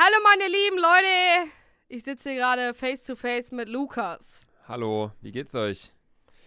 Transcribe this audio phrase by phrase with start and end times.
[0.00, 1.50] Hallo meine lieben Leute,
[1.88, 4.46] ich sitze hier gerade face to face mit Lukas.
[4.68, 5.90] Hallo, wie geht's euch?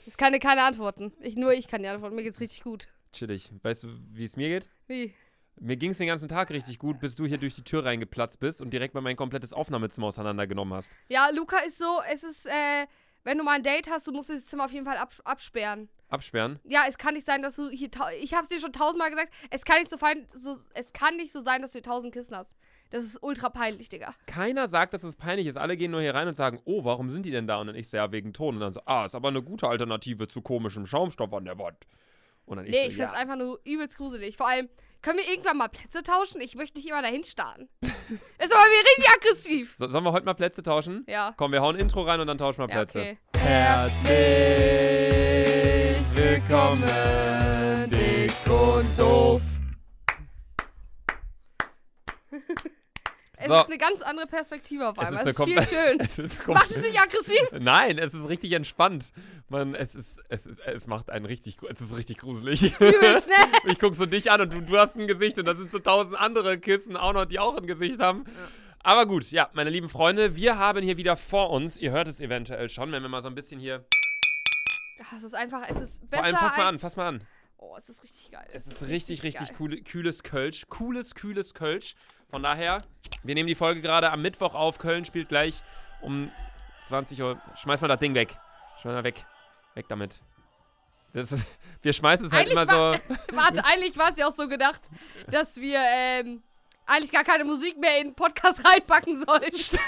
[0.06, 1.12] Ich kann dir keine antworten.
[1.20, 2.16] Ich, nur ich kann dir antworten.
[2.16, 2.88] Mir geht's richtig gut.
[3.12, 3.52] Chillig.
[3.62, 4.70] Weißt du, wie es mir geht?
[4.88, 5.14] Wie?
[5.60, 8.62] Mir ging's den ganzen Tag richtig gut, bis du hier durch die Tür reingeplatzt bist
[8.62, 10.94] und direkt mal mein komplettes Aufnahmezimmer auseinandergenommen hast.
[11.10, 12.88] Ja, Luca ist so, es ist, äh,
[13.26, 15.90] wenn du mal ein Date hast, du musst dieses Zimmer auf jeden Fall ab absperren.
[16.12, 16.60] Absperren?
[16.64, 17.90] Ja, es kann nicht sein, dass du hier,
[18.20, 21.32] ich hab's dir schon tausendmal gesagt, es kann nicht so fein, so, es kann nicht
[21.32, 22.56] so sein, dass du hier tausend Kissen hast.
[22.90, 24.14] Das ist ultra peinlich, Digga.
[24.28, 25.58] Keiner sagt, dass es peinlich ist.
[25.58, 27.62] Alle gehen nur hier rein und sagen, oh, warum sind die denn da?
[27.62, 28.56] Und dann ich so, ja, wegen Ton.
[28.56, 31.78] Und dann so, ah, ist aber eine gute Alternative zu komischem Schaumstoff an der Wand.
[32.46, 33.20] Und dann nee, ich, so, ich find's ja.
[33.20, 34.36] einfach nur übelst gruselig.
[34.36, 34.68] Vor allem,
[35.02, 36.42] können wir irgendwann mal Plätze tauschen?
[36.42, 37.70] Ich möchte nicht immer dahin starren.
[37.82, 39.74] ist aber mir richtig aggressiv.
[39.78, 41.06] So, sollen wir heute mal Plätze tauschen?
[41.08, 41.34] Ja.
[41.38, 43.00] Komm, wir hauen Intro rein und dann tauschen wir ja, Plätze.
[43.00, 43.18] Okay.
[43.44, 44.08] Herzlich
[46.16, 49.42] willkommen, dick und doof.
[53.38, 53.56] Es So.
[53.60, 55.16] ist eine ganz andere Perspektive auf einmal.
[55.28, 56.00] Es ist, viel komplett- schön.
[56.00, 57.42] Es ist Macht es nicht aggressiv?
[57.60, 59.12] Nein, es ist richtig entspannt.
[59.50, 62.80] Man, es ist, es ist, es macht einen richtig, es ist richtig gruselig.
[62.80, 63.34] Übelst, ne?
[63.72, 65.80] ich guck so dich an und du, du hast ein Gesicht und da sind so
[65.80, 68.26] tausend andere Kissen auch noch, die auch ein Gesicht haben.
[68.84, 72.20] Aber gut, ja, meine lieben Freunde, wir haben hier wieder vor uns, ihr hört es
[72.20, 73.86] eventuell schon, wenn wir mal so ein bisschen hier.
[75.04, 77.24] Ach, Es ist einfach, es ist Vor besser allem, fass mal an, fass mal an.
[77.58, 78.48] Oh, es ist richtig geil.
[78.54, 79.58] Es ist richtig, richtig geil.
[79.60, 80.66] cool, kühles Kölsch.
[80.70, 81.96] Cooles, kühles Kölsch.
[82.30, 82.80] Von daher,
[83.24, 84.80] wir nehmen die Folge gerade am Mittwoch auf.
[84.80, 85.62] Köln spielt gleich
[86.02, 86.32] um
[86.88, 87.40] 20 Uhr.
[87.56, 88.36] Schmeiß mal das Ding weg.
[88.82, 89.24] Schmeiß mal weg.
[89.76, 90.22] Weg damit.
[91.14, 91.28] Das
[91.84, 93.16] wir schmeißen es halt Eigentlich immer war- so.
[93.36, 94.82] Warte, eigentlich war es ja auch so gedacht,
[95.28, 96.42] dass wir ähm,
[96.92, 99.56] eigentlich gar keine Musik mehr in den Podcast reinpacken sollten.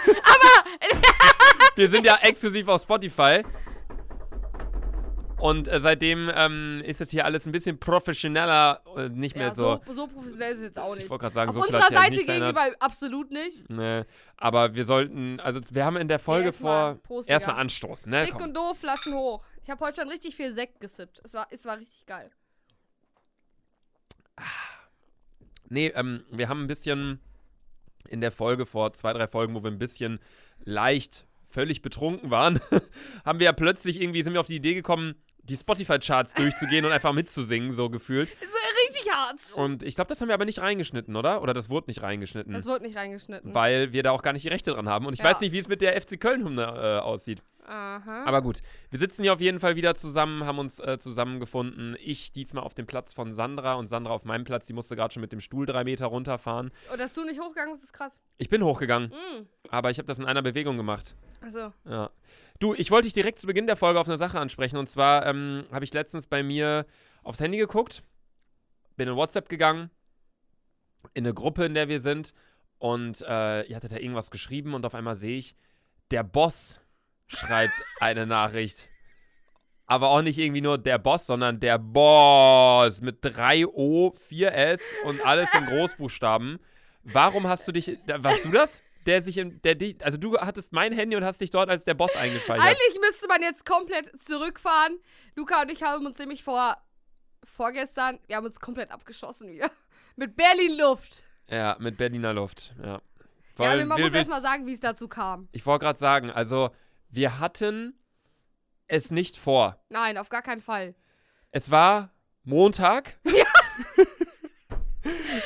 [1.75, 3.43] Wir sind ja exklusiv auf Spotify.
[5.39, 9.53] Und äh, seitdem ähm, ist es hier alles ein bisschen professioneller und nicht mehr Ja,
[9.53, 9.81] so.
[9.87, 11.03] so, so professionell ist es jetzt auch nicht.
[11.03, 12.55] Ich wollte gerade sagen, Auf so unserer Seite nicht verändert.
[12.55, 13.69] gegenüber absolut nicht.
[13.69, 14.03] Nee,
[14.37, 17.03] aber wir sollten, also wir haben in der Folge erstmal vor.
[17.03, 18.23] Prost, Erstmal anstoßen, ne?
[18.23, 18.43] Dick Komm.
[18.43, 19.43] und doof, Flaschen hoch.
[19.61, 21.19] Ich habe heute schon richtig viel Sekt gesippt.
[21.25, 22.31] Es war, es war richtig geil.
[25.73, 27.19] Nee, ähm, wir haben ein bisschen
[28.07, 30.19] in der Folge vor zwei, drei Folgen, wo wir ein bisschen
[30.63, 32.59] leicht völlig betrunken waren,
[33.25, 36.91] haben wir ja plötzlich irgendwie, sind wir auf die Idee gekommen, die Spotify-Charts durchzugehen und
[36.91, 38.29] einfach mitzusingen, so gefühlt.
[38.87, 39.39] Richtig hart.
[39.55, 41.41] Und ich glaube, das haben wir aber nicht reingeschnitten, oder?
[41.41, 42.53] Oder das wurde nicht reingeschnitten.
[42.53, 43.53] Das wurde nicht reingeschnitten.
[43.53, 45.05] weil wir da auch gar nicht die Rechte dran haben.
[45.05, 45.25] Und ich Ja.
[45.25, 47.41] weiß nicht, wie es mit der FC Köln-Hymne äh, aussieht.
[47.65, 48.25] Aha.
[48.25, 48.59] Aber gut,
[48.89, 51.95] wir sitzen hier auf jeden Fall wieder zusammen, haben uns äh, zusammengefunden.
[52.03, 54.65] Ich diesmal auf dem Platz von Sandra und Sandra auf meinem Platz.
[54.67, 56.71] Die musste gerade schon mit dem Stuhl drei Meter runterfahren.
[56.91, 58.19] Und dass du nicht hochgegangen bist, ist krass.
[58.37, 59.45] Ich bin hochgegangen, Mm.
[59.73, 61.15] Aber ich habe das in einer Bewegung gemacht.
[61.41, 62.11] Also, Ja.
[62.59, 64.77] Du, ich wollte dich direkt zu Beginn der Folge auf eine Sache ansprechen.
[64.77, 66.85] Und zwar ähm, habe ich letztens bei mir
[67.23, 68.03] aufs Handy geguckt,
[68.95, 69.89] bin in WhatsApp gegangen,
[71.15, 72.33] in eine Gruppe, in der wir sind.
[72.77, 75.55] Und äh, ihr hattet da irgendwas geschrieben und auf einmal sehe ich,
[76.11, 76.79] der Boss
[77.27, 78.89] schreibt eine Nachricht.
[79.87, 84.81] Aber auch nicht irgendwie nur der Boss, sondern der Boss mit 3 O, 4 S
[85.05, 86.59] und alles in Großbuchstaben.
[87.03, 88.81] Warum hast du dich, da- warst du das?
[89.05, 91.83] Der sich in, der dich, also du hattest mein Handy und hast dich dort als
[91.83, 92.65] der Boss eingespeichert.
[92.65, 94.97] eigentlich müsste man jetzt komplett zurückfahren.
[95.35, 96.77] Luca und ich haben uns nämlich vor
[97.43, 99.69] vorgestern, wir haben uns komplett abgeschossen wieder.
[100.15, 101.23] Mit Berlin Luft.
[101.49, 102.85] Ja, mit Berliner Luft, ja.
[102.93, 103.01] ja,
[103.57, 105.49] Weil aber man wir muss erstmal sagen, wie es dazu kam.
[105.51, 106.69] Ich wollte gerade sagen, also
[107.09, 107.99] wir hatten
[108.87, 109.83] es nicht vor.
[109.89, 110.95] Nein, auf gar keinen Fall.
[111.51, 112.11] Es war
[112.43, 113.17] Montag.
[113.25, 113.45] Ja.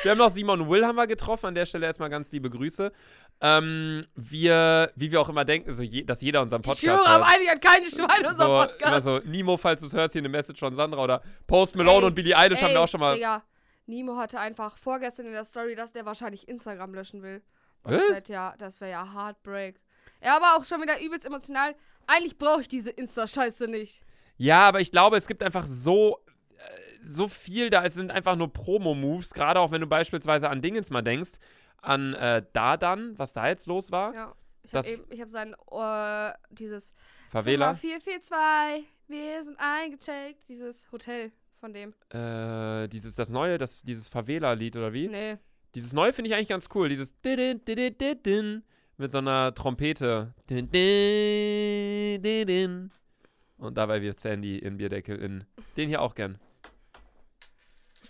[0.08, 1.48] Wir haben noch Simon Will haben wir getroffen.
[1.48, 2.94] An der Stelle erstmal ganz liebe Grüße.
[3.42, 7.06] Ähm, wir, wie wir auch immer denken, so je, dass jeder unseren Ich Podcast schwöre,
[7.06, 7.36] aber hört.
[7.36, 9.04] eigentlich hat keine Schwein So, immer Podcast.
[9.04, 12.06] so, Nimo, falls du es hörst, hier eine Message von Sandra oder Post Malone Ey,
[12.06, 13.16] und Billie Eilish haben wir Ey, auch schon mal.
[13.16, 13.44] Digga,
[13.86, 17.42] Nimo hatte einfach vorgestern in der Story, dass der wahrscheinlich Instagram löschen will.
[17.84, 17.98] Was?
[17.98, 19.82] Das wäre ja, das wär ja Heartbreak.
[20.22, 21.76] Er war auch schon wieder übelst emotional.
[22.08, 24.02] Eigentlich brauche ich diese Insta-Scheiße nicht.
[24.38, 26.20] Ja, aber ich glaube, es gibt einfach so,
[27.08, 27.84] so viel da.
[27.84, 31.32] Es sind einfach nur Promo-Moves, gerade auch wenn du beispielsweise an Dingens mal denkst.
[31.82, 34.14] An äh, Dadan, was da jetzt los war.
[34.14, 34.36] Ja.
[34.64, 36.94] Ich habe eben, ich habe sein, äh, dieses
[37.30, 37.76] Favela.
[37.76, 40.50] Zimmer 442, wir sind eingecheckt.
[40.50, 41.94] Dieses Hotel von dem.
[42.10, 45.08] Äh, dieses, das neue, das, dieses Favela-Lied oder wie?
[45.08, 45.38] Nee.
[45.76, 46.90] Dieses neue finde ich eigentlich ganz cool.
[46.90, 47.16] Dieses
[48.98, 50.34] mit so einer Trompete.
[53.58, 55.44] Und dabei wirft Sandy in Bierdeckel in.
[55.76, 56.40] Den hier auch gern.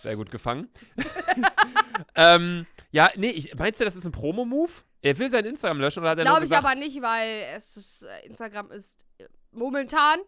[0.00, 0.68] Sehr gut gefangen.
[2.14, 4.70] ähm, ja, nee, ich, meinst du, das ist ein Promo-Move?
[5.02, 7.76] Er will sein Instagram löschen oder hat er Glaube ich gesagt, aber nicht, weil es
[7.76, 10.20] ist, äh, Instagram ist äh, momentan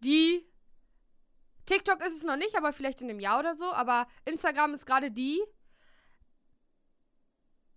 [0.00, 0.44] die.
[1.66, 3.66] TikTok ist es noch nicht, aber vielleicht in einem Jahr oder so.
[3.66, 5.38] Aber Instagram ist gerade die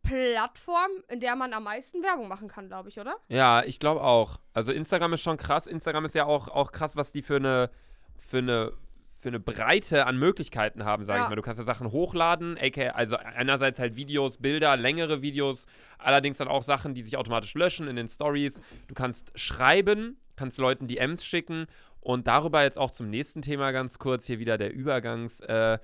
[0.04, 3.18] Plattform, in der man am meisten Werbung machen kann, glaube ich, oder?
[3.28, 4.40] Ja, ich glaube auch.
[4.54, 5.68] Also Instagram ist schon krass.
[5.68, 7.70] Instagram ist ja auch, auch krass, was die für eine,
[8.18, 8.72] für eine,
[9.21, 11.25] für eine Breite an Möglichkeiten haben, sage Ja.
[11.25, 11.35] ich mal.
[11.35, 15.68] Du kannst ja Sachen hochladen, aka, also einerseits halt Videos, Bilder, längere Videos,
[16.00, 18.59] allerdings dann auch Sachen, die sich automatisch löschen in den Stories.
[18.88, 21.68] Du kannst schreiben, kannst Leuten DMs schicken
[22.00, 25.79] und darüber jetzt auch zum nächsten Thema ganz kurz, hier wieder der Übergangskönig äh,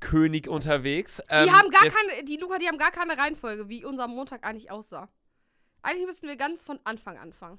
[0.00, 1.18] König unterwegs.
[1.30, 4.46] Die Ähm, haben gar keine, die Luca, die haben gar keine Reihenfolge, wie unser Montag
[4.46, 5.10] eigentlich aussah.
[5.82, 7.58] Eigentlich müssten wir ganz von Anfang anfangen.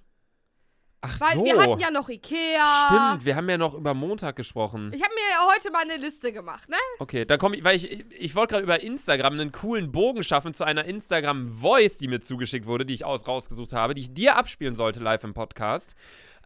[1.02, 1.46] Ach Weil so.
[1.46, 2.88] wir hatten ja noch Ikea.
[2.88, 4.92] Stimmt, wir haben ja noch über Montag gesprochen.
[4.94, 6.76] Ich habe mir ja heute mal eine Liste gemacht, ne?
[7.00, 10.54] Okay, dann komme ich, weil ich, ich wollte gerade über Instagram einen coolen Bogen schaffen
[10.54, 14.36] zu einer Instagram-Voice, die mir zugeschickt wurde, die ich aus rausgesucht habe, die ich dir
[14.36, 15.96] abspielen sollte live im Podcast.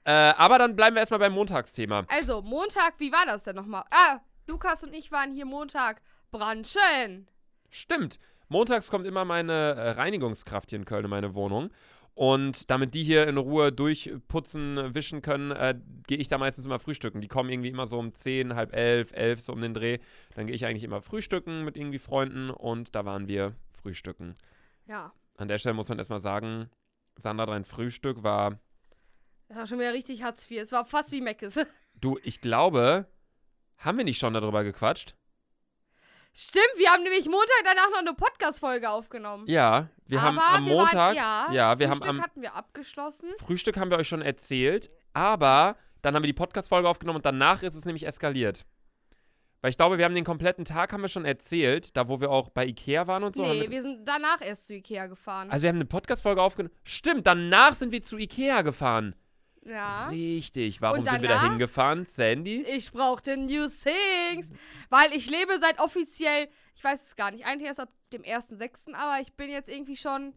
[0.06, 2.06] Äh, aber dann bleiben wir erstmal beim Montagsthema.
[2.10, 3.86] Also, Montag, wie war das denn nochmal?
[3.90, 6.02] Ah, Lukas und ich waren hier Montag
[6.32, 7.28] branchen.
[7.72, 8.20] Stimmt.
[8.50, 11.72] Montags kommt immer meine äh, Reinigungskraft hier in Köln in meine Wohnung.
[12.16, 16.80] Und damit die hier in Ruhe durchputzen, wischen können, äh, gehe ich da meistens immer
[16.80, 17.22] frühstücken.
[17.22, 19.98] Die kommen irgendwie immer so um 10, halb elf, elf, so um den Dreh.
[20.36, 24.36] Dann gehe ich eigentlich immer frühstücken mit irgendwie Freunden und da waren wir frühstücken.
[24.86, 26.70] Ja, An der Stelle muss man erstmal sagen,
[27.18, 28.60] Sandra, dein Frühstück war,
[29.48, 30.62] das war schon wieder richtig Hartz IV.
[30.62, 31.60] Es war fast wie Meckes.
[32.02, 33.08] du, ich glaube,
[33.78, 35.16] haben wir nicht schon darüber gequatscht?
[36.36, 39.46] Stimmt, wir haben nämlich Montag danach noch eine Podcast-Folge aufgenommen.
[39.48, 42.42] Ja, wir haben Aber am wir waren- Montag, ja, ja, wir haben Frühstück am hatten
[42.42, 43.30] wir abgeschlossen.
[43.46, 47.62] Frühstück haben wir euch schon erzählt, aber dann haben wir die Podcast-Folge aufgenommen und danach
[47.62, 48.66] ist es nämlich eskaliert.
[49.62, 52.30] Weil ich glaube, wir haben den kompletten Tag haben wir schon erzählt, da wo wir
[52.32, 53.44] auch bei Ikea waren und so.
[53.46, 55.50] haben nee, wir, wir sind danach erst zu Ikea gefahren.
[55.52, 56.74] also wir haben eine Podcast-Folge aufgenommen.
[56.84, 59.16] Stimmt, danach sind wir zu Ikea gefahren.
[59.66, 60.10] Ja.
[60.10, 60.82] Richtig.
[60.82, 61.50] Warum Und sind wir da danach?
[61.52, 62.64] hingefahren, Sandy?
[62.64, 64.50] Ich brauchte New Things,
[64.90, 68.94] weil ich lebe seit offiziell, ich weiß es gar nicht, eigentlich erst ab dem 1.6.,
[68.94, 70.34] aber ich bin jetzt irgendwie schon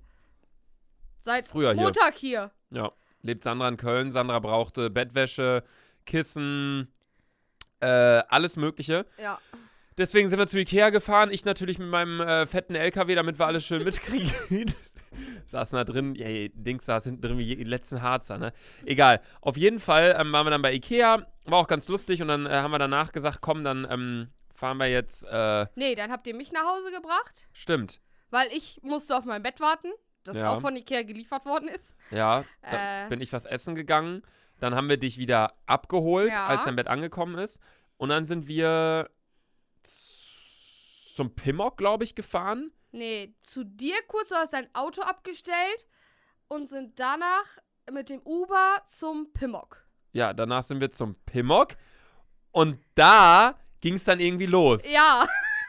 [1.20, 1.82] seit Früher hier.
[1.82, 2.50] Montag hier.
[2.70, 2.92] Ja.
[3.22, 4.10] Lebt Sandra in Köln.
[4.12, 5.64] Sandra brauchte Bettwäsche,
[6.04, 6.92] Kissen,
[7.80, 9.06] äh, alles Mögliche.
[9.18, 9.38] Ja.
[9.98, 11.30] Deswegen sind wir zu Ikea gefahren.
[11.32, 14.30] Ich natürlich mit meinem äh, fetten LKW, damit wir alles schön mitkriegen.
[15.46, 18.52] Saßen da drin, ja, yeah, Dings saß hinten drin wie die letzten Harzer, ne?
[18.84, 19.20] Egal.
[19.40, 21.26] Auf jeden Fall ähm, waren wir dann bei Ikea.
[21.44, 24.78] War auch ganz lustig und dann äh, haben wir danach gesagt, komm, dann ähm, fahren
[24.78, 28.00] wir jetzt, äh, Nee, dann habt ihr mich nach Hause gebracht, stimmt.
[28.30, 29.88] weil ich musste auf mein Bett warten,
[30.24, 30.52] das Ja.
[30.52, 31.94] auch von Ikea geliefert worden ist.
[32.10, 33.08] Ja, dann Äh.
[33.10, 34.22] bin ich was essen gegangen.
[34.58, 36.46] Dann haben wir dich wieder abgeholt, Ja.
[36.46, 37.60] als dein Bett angekommen ist.
[37.98, 39.10] Und dann sind wir
[39.82, 42.72] zum Pimmock, glaube ich, gefahren.
[42.96, 45.86] Nee, zu dir kurz, du hast dein Auto abgestellt
[46.48, 47.44] und sind danach
[47.92, 49.86] mit dem Uber zum Pimmock.
[50.12, 51.76] Ja, danach sind wir zum Pimmock.
[52.52, 54.90] Und da ging es dann irgendwie los.
[54.90, 55.26] Ja.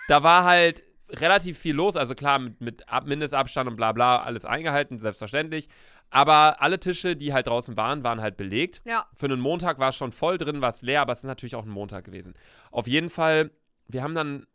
[0.07, 1.97] Da war halt relativ viel los.
[1.97, 5.67] Also klar, mit, mit Ab Mindestabstand und bla bla, alles eingehalten, selbstverständlich.
[6.09, 8.81] Aber alle Tische, die halt draußen waren, waren halt belegt.
[8.85, 9.05] Ja.
[9.13, 11.55] Für einen Montag war es schon voll drin, war es leer, aber es ist natürlich
[11.55, 12.35] auch ein Montag gewesen.
[12.71, 13.51] Auf jeden Fall,
[13.89, 14.47] wir haben dann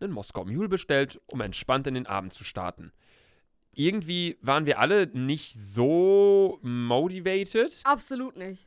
[0.00, 2.92] einen Moskau Mule bestellt, um entspannt in den Abend zu starten.
[3.72, 7.82] Irgendwie waren wir alle nicht so motivated.
[7.84, 8.66] Absolut nicht.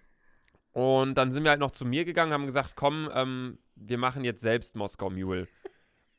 [0.72, 4.24] Und dann sind wir halt noch zu mir gegangen, haben gesagt, komm, ähm, wir machen
[4.24, 5.48] jetzt selbst Moskau Mule.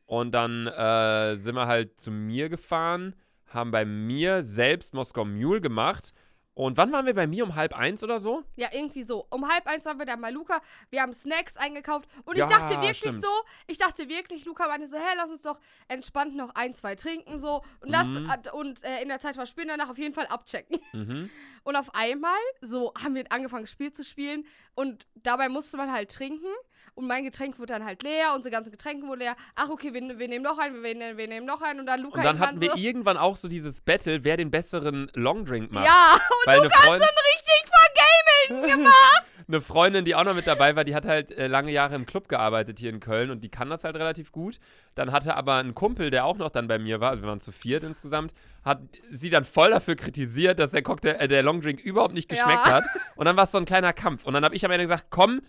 [0.06, 3.14] Und dann äh, sind wir halt zu mir gefahren,
[3.46, 6.12] haben bei mir selbst Moskau Mule gemacht.
[6.60, 7.44] Und wann waren wir bei mir?
[7.44, 8.42] Um halb eins oder so?
[8.56, 9.26] Ja, irgendwie so.
[9.30, 10.60] Um halb eins waren wir dann bei Luca.
[10.90, 12.08] Wir haben Snacks eingekauft.
[12.24, 13.22] Und Ja, ich dachte wirklich stimmt.
[13.22, 13.28] so,
[13.66, 17.38] ich dachte wirklich, Luca meinte so, hä, lass uns doch entspannt noch ein, zwei trinken
[17.38, 17.62] so.
[17.80, 18.28] Und, lass, Mhm.
[18.30, 20.80] äh, und äh, in der Zeit verspielen, danach auf jeden Fall abchecken.
[20.92, 21.30] Mhm.
[21.62, 24.44] Und auf einmal, so haben wir angefangen, Spiel zu spielen.
[24.74, 26.46] Und dabei musste man halt trinken.
[26.94, 29.36] Und mein Getränk wurde dann halt leer, unsere ganzen Getränke wurden leer.
[29.54, 31.80] Ach, okay, wir, wir nehmen noch einen, wir, nehmen- wir nehmen noch einen.
[31.80, 34.50] Und dann Luca Und dann hatten wir so, irgendwann auch so dieses Battle, wer den
[34.50, 35.86] besseren Longdrink macht.
[35.86, 39.24] Ja, und Weil eine, Freund richtig vergameln gemacht.
[39.48, 42.06] eine Freundin, die auch noch mit dabei war, die hat halt äh, lange Jahre im
[42.06, 44.58] Club gearbeitet hier in Köln und die kann das halt relativ gut.
[44.94, 47.40] Dann hatte aber ein Kumpel, der auch noch dann bei mir war, also wir waren
[47.40, 48.32] zu viert insgesamt,
[48.64, 48.80] hat
[49.10, 52.72] sie dann voll dafür kritisiert, dass der Cocktail, äh, der Longdrink überhaupt nicht geschmeckt Ja.
[52.72, 52.86] hat.
[53.16, 54.24] Und dann war es so ein kleiner Kampf.
[54.26, 55.42] Und dann habe ich am Ende gesagt, komm,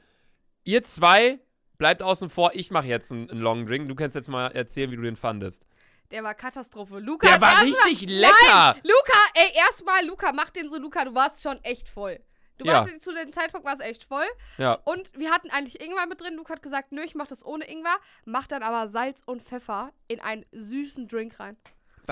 [0.63, 1.39] ihr zwei
[1.77, 3.87] bleibt außen vor, ich mache jetzt einen, einen Longdrink.
[3.87, 5.65] Du kannst jetzt mal erzählen, wie du den fandest.
[6.11, 6.99] Der war Katastrophe.
[6.99, 8.33] Luca Der war richtig lecker.
[8.49, 12.19] Nein, Luca, ey, erstmal, Luca, mach den so, Luca, du warst schon echt voll.
[12.57, 12.73] Du Ja.
[12.73, 14.25] warst zu dem Zeitpunkt warst echt voll.
[14.57, 14.73] Ja.
[14.83, 16.35] Und wir hatten eigentlich Ingwer mit drin.
[16.35, 17.95] Luca hat gesagt, nö, ich mach das ohne Ingwer.
[18.25, 21.57] Mach dann aber Salz und Pfeffer in einen süßen Drink rein.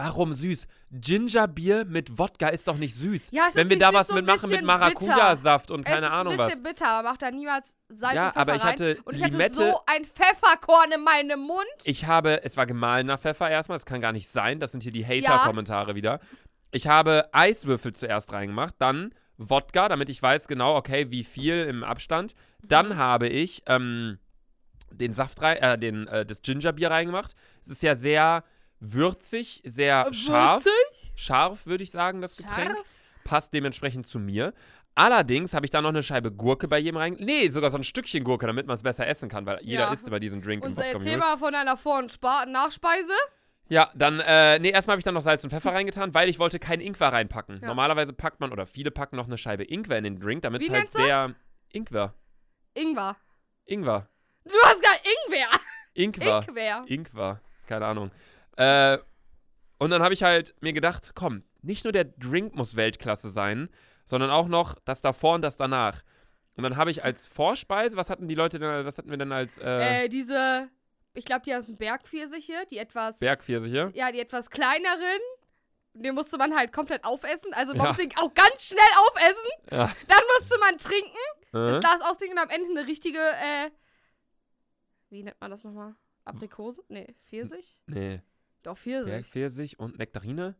[0.02, 0.66] Warum süß?
[0.92, 3.30] Gingerbier mit Wodka ist doch nicht süß.
[3.32, 5.86] Ja, es Wenn ist wir nicht da süß, was so ein mitmachen mit Maracuja-Saft und
[5.88, 6.48] es keine ist Ahnung ein was.
[6.48, 8.72] bisschen bitter, aber macht da niemals Salz Ja, und Pfeffer aber ich rein.
[8.72, 9.56] hatte und ich hatte Limette.
[9.56, 11.66] so ein Pfefferkorn in meinem Mund.
[11.84, 14.60] Ich habe, es war gemahlener Pfeffer erstmal, das kann gar nicht sein.
[14.60, 16.20] Das sind hier die Hater-Kommentare wieder.
[16.72, 21.84] Ich habe Eiswürfel zuerst reingemacht, dann Wodka, damit ich weiß genau, okay, wie viel im
[21.84, 22.36] Abstand.
[22.64, 24.20] Dann habe ich ähm,
[24.92, 27.34] den Saft rein, äh, den, äh, das Gingerbier reingemacht.
[27.64, 28.44] Es ist ja sehr
[28.80, 30.64] würzig, sehr Äh, scharf.
[31.16, 32.72] Scharf, würde ich sagen, das Getränk.
[32.76, 32.88] Scharf?
[33.24, 34.54] Passt dementsprechend zu mir.
[34.96, 37.16] Allerdings habe ich da noch eine Scheibe Gurke bei jedem rein.
[37.20, 39.94] Nee, sogar so ein Stückchen Gurke, damit man es besser essen kann, weil jeder Ja.
[39.94, 41.18] isst immer diesen Drink im Und erzähl Mule.
[41.18, 43.14] mal von deiner Vor- und Spa Nachspeise.
[43.70, 46.40] Ja, dann, äh, nee, erstmal habe ich dann noch Salz und Pfeffer reingetan, weil ich
[46.40, 47.60] wollte keinen Ingwer reinpacken.
[47.62, 47.68] Ja.
[47.68, 50.70] Normalerweise packt man, oder viele packen noch eine Scheibe Ingwer in den Drink, damit es
[50.70, 51.36] halt sehr.
[51.72, 52.14] Ingwer.
[52.74, 53.16] Ingwer.
[53.66, 54.08] Ingwer.
[54.44, 54.96] Du hast gar
[55.28, 55.48] Ingwer.
[55.94, 56.44] Ingwer.
[56.48, 56.84] Ingwer.
[56.88, 57.42] Ingwer.
[57.68, 58.12] Keine Ahnung.
[58.60, 58.98] Äh,
[59.78, 63.70] und dann habe ich halt mir gedacht, komm, nicht nur der Drink muss Weltklasse sein,
[64.06, 66.02] sondern auch noch das davor und das danach.
[66.56, 69.32] Und dann habe ich als Vorspeise, was hatten die Leute denn, was hatten wir denn
[69.32, 70.68] als äh, Äh, diese,
[71.14, 73.92] ich glaube, die heißen Bergpfirsiche, die etwas, Bergpfirsiche?
[73.94, 75.22] ja, die etwas kleineren.
[75.94, 77.54] Den musste man halt komplett aufessen.
[77.54, 77.88] Also man Ja.
[77.88, 79.50] musste ihn auch ganz schnell aufessen.
[79.72, 79.92] Ja.
[80.08, 81.18] Dann musste man trinken,
[81.52, 81.80] das Äh?
[81.80, 83.70] Glas austrinken und am Ende eine richtige, äh,
[85.10, 85.96] wie nennt man das nochmal?
[86.26, 86.84] Aprikose?
[86.90, 87.76] Nee, Pfirsich?
[87.88, 88.22] Nee.
[88.64, 89.12] Doch, Pfirsich.
[89.12, 90.56] Bergpfirsich und Nektarine?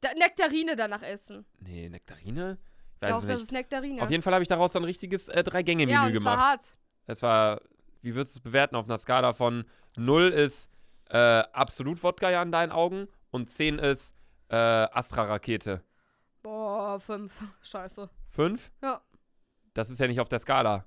[0.00, 1.46] Da, Nektarine danach essen.
[1.60, 2.58] Nee, Nektarine?
[2.96, 3.42] Ich weiß Doch, es das nicht.
[3.44, 4.02] ist Nektarine.
[4.02, 6.34] Auf jeden Fall habe ich daraus dann ein richtiges äh, Drei-Gänge-Menü ja, und es war
[6.34, 6.48] gemacht.
[6.48, 6.76] hart.
[7.06, 7.60] Es war,
[8.02, 9.64] wie würdest du es bewerten auf einer Skala von
[9.96, 10.70] 0 ist
[11.08, 14.14] äh, absolut Wodka ja in deinen Augen und 10 ist
[14.48, 15.82] äh, Astra-Rakete.
[16.42, 17.32] Boah, fünf.
[17.62, 18.08] Scheiße.
[18.30, 18.70] 5?
[18.82, 19.00] Ja.
[19.74, 20.84] Das ist ja nicht auf der Skala.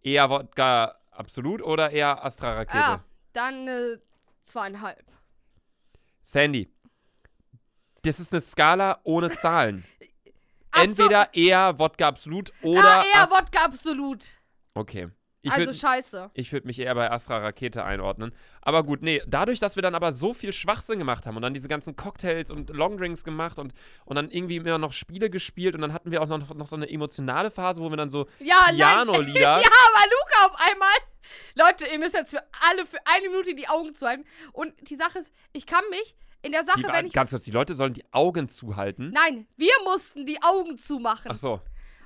[0.00, 2.78] Eher Wodka absolut oder eher Astra-Rakete?
[2.78, 3.98] Ja, dann äh,
[4.42, 5.04] zweieinhalb.
[6.24, 6.68] Sandy,
[8.02, 9.84] das ist eine Skala ohne Zahlen.
[10.70, 10.90] Ach so.
[10.90, 12.82] Entweder eher Wodka absolut oder.
[12.82, 14.24] ah, eher Ast- Wodka absolut.
[14.74, 15.08] okay.
[15.44, 16.30] Ich also würd- scheiße.
[16.34, 18.34] Ich würde mich eher bei Astra Rakete einordnen.
[18.62, 21.52] Aber gut, nee, dadurch, dass wir dann aber so viel Schwachsinn gemacht haben und dann
[21.54, 23.74] diese ganzen Cocktails und Longdrinks gemacht und,
[24.06, 26.76] und dann irgendwie immer noch Spiele gespielt und dann hatten wir auch noch, noch so
[26.76, 29.40] eine emotionale Phase, wo wir dann so Ja, Piano-Lieder.
[29.40, 30.96] ja, aber Luca auf einmal.
[31.54, 34.24] Leute, ihr müsst jetzt für alle für eine Minute die Augen zuhalten.
[34.52, 37.12] Und die Sache ist, ich kann mich in der Sache, die, wenn ich.
[37.12, 39.10] ganz kurz, die Leute sollen die Augen zuhalten.
[39.14, 41.30] Nein, wir mussten die Augen zumachen.
[41.32, 41.60] Ach so.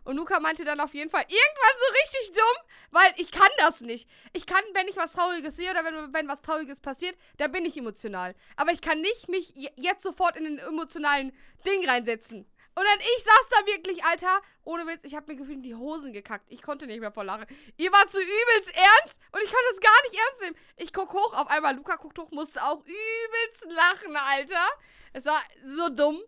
[0.05, 3.81] Und Luca meinte dann auf jeden Fall irgendwann so richtig dumm, weil ich kann das
[3.81, 4.09] nicht.
[4.33, 7.65] Ich kann, wenn ich was Trauriges sehe oder wenn, wenn was Trauriges passiert, dann bin
[7.65, 8.35] ich emotional.
[8.57, 11.33] Aber ich kann nicht mich je- jetzt sofort in den emotionalen
[11.67, 12.47] Ding reinsetzen.
[12.75, 16.13] Und dann ich saß da wirklich, Alter, ohne Witz, ich habe mir gefühlt die Hosen
[16.13, 16.47] gekackt.
[16.49, 17.47] Ich konnte nicht mehr vor Lachen.
[17.77, 20.57] Ihr wart so übelst ernst und ich konnte es gar nicht ernst nehmen.
[20.77, 24.65] Ich guck hoch, auf einmal Luca guckt hoch, musste auch übelst lachen, Alter.
[25.13, 26.21] Es war so dumm.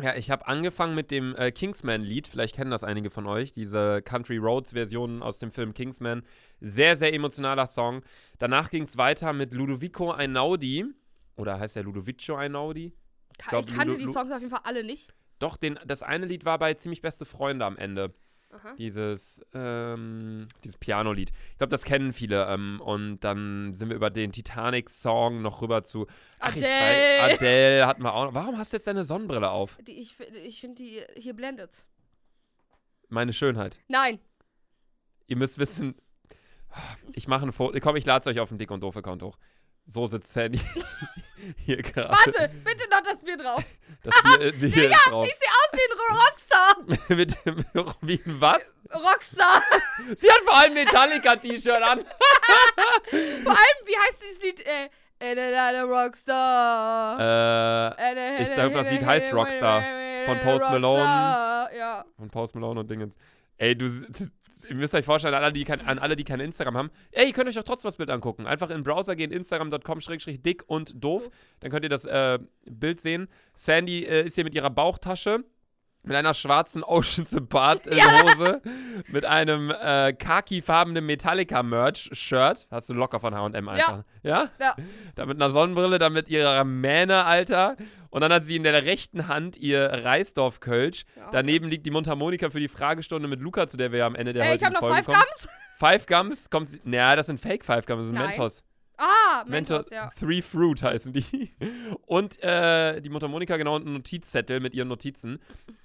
[0.00, 2.28] Ja, ich habe angefangen mit dem äh, Kingsman-Lied.
[2.28, 3.50] Vielleicht kennen das einige von euch.
[3.50, 6.22] Diese Country Roads-Version aus dem Film Kingsman.
[6.60, 8.02] Sehr, sehr emotionaler Song.
[8.38, 10.84] Danach ging es weiter mit Ludovico Einaudi.
[11.36, 12.92] Oder heißt der Ludovico Einaudi?
[13.40, 15.12] Ich, glaub, kannte Ludo- die Songs auf jeden Fall alle nicht.
[15.40, 18.14] Doch, den, das eine Lied war bei Ziemlich Beste Freunde am Ende.
[18.50, 18.74] Aha.
[18.78, 21.30] Dieses, ähm, dieses Piano-Lied.
[21.52, 22.46] Ich glaube, das kennen viele.
[22.46, 26.06] Ähm, und dann sind wir über den Titanic-Song noch rüber zu
[26.38, 27.22] Ach, ich Adele.
[27.22, 28.34] weiß- Adele hatten wir auch noch.
[28.34, 29.76] Warum hast du jetzt deine Sonnenbrille auf?
[29.86, 31.84] Die, ich ich finde die hier blendet.
[33.10, 33.78] Meine Schönheit.
[33.88, 34.18] Nein.
[35.26, 35.94] Ihr müsst wissen,
[37.12, 37.78] ich mache ein Foto.
[37.80, 39.36] Komm, ich lade es euch auf dem Dick und Doof Account hoch.
[39.90, 40.60] So sitzt Sandy
[41.64, 42.10] hier gerade.
[42.10, 43.64] Warte, bitte noch das Bier drauf.
[44.04, 45.26] Das Bier, Bier hier ist drauf.
[45.26, 47.16] Ich sehe aus wie ein Rockstar.
[47.16, 47.64] Mit dem,
[48.02, 48.74] wie ein was?
[48.94, 49.60] Rockstar.
[50.16, 51.98] Sie hat vor allem Metallica-T-Shirt an.
[53.10, 54.64] Vor allem, wie heißt dieses Lied?
[54.64, 57.18] Äh, äh, äh, äh, Rockstar.
[57.98, 59.82] Äh, ich glaube, das Lied heißt Rockstar.
[60.26, 61.00] Von Post Malone.
[61.76, 62.04] Ja.
[62.16, 63.16] von Post Malone und Dingens.
[63.56, 64.06] Ey, du,
[64.64, 67.26] ihr müsst euch vorstellen, an alle, die kein, an alle, die kein Instagram haben, ey,
[67.26, 68.46] ihr könnt euch doch trotzdem das Bild angucken.
[68.46, 71.28] Einfach in den Browser gehen, instagram.com-dick und doof.
[71.60, 73.28] Dann könnt ihr das äh, Bild sehen.
[73.56, 75.44] Sandy äh, ist hier mit ihrer Bauchtasche,
[76.02, 78.62] mit einer schwarzen Oceans Apart äh, Hose,
[79.08, 82.66] mit einem äh, khaki-farbenen Metallica-Merch-Shirt.
[82.70, 84.04] Hast du locker von H&M einfach.
[84.22, 84.50] Ja?
[84.58, 84.76] Ja.
[85.14, 87.76] Da mit einer Sonnenbrille, dann mit ihrer Mähne, Alter.
[88.10, 91.04] Und dann hat sie in der rechten Hand ihr Reisdorf-Kölsch.
[91.16, 91.28] Ja.
[91.32, 94.32] Daneben liegt die Mundharmonika für die Fragestunde mit Luca, zu der wir ja am Ende
[94.32, 95.24] der ich heutigen habe noch Folge Five kommen.
[95.24, 95.48] Gums.
[95.78, 96.80] Five Gums kommt sie.
[96.84, 98.28] Naja, das sind Fake Five Gums, das sind Nein.
[98.30, 98.64] Mentos.
[98.98, 100.10] Ah, Mentos, ja.
[100.18, 101.54] Three Fruit heißen die.
[102.06, 105.40] Und äh, die Mundharmonika, genau, und ein Notizzettel mit ihren Notizen.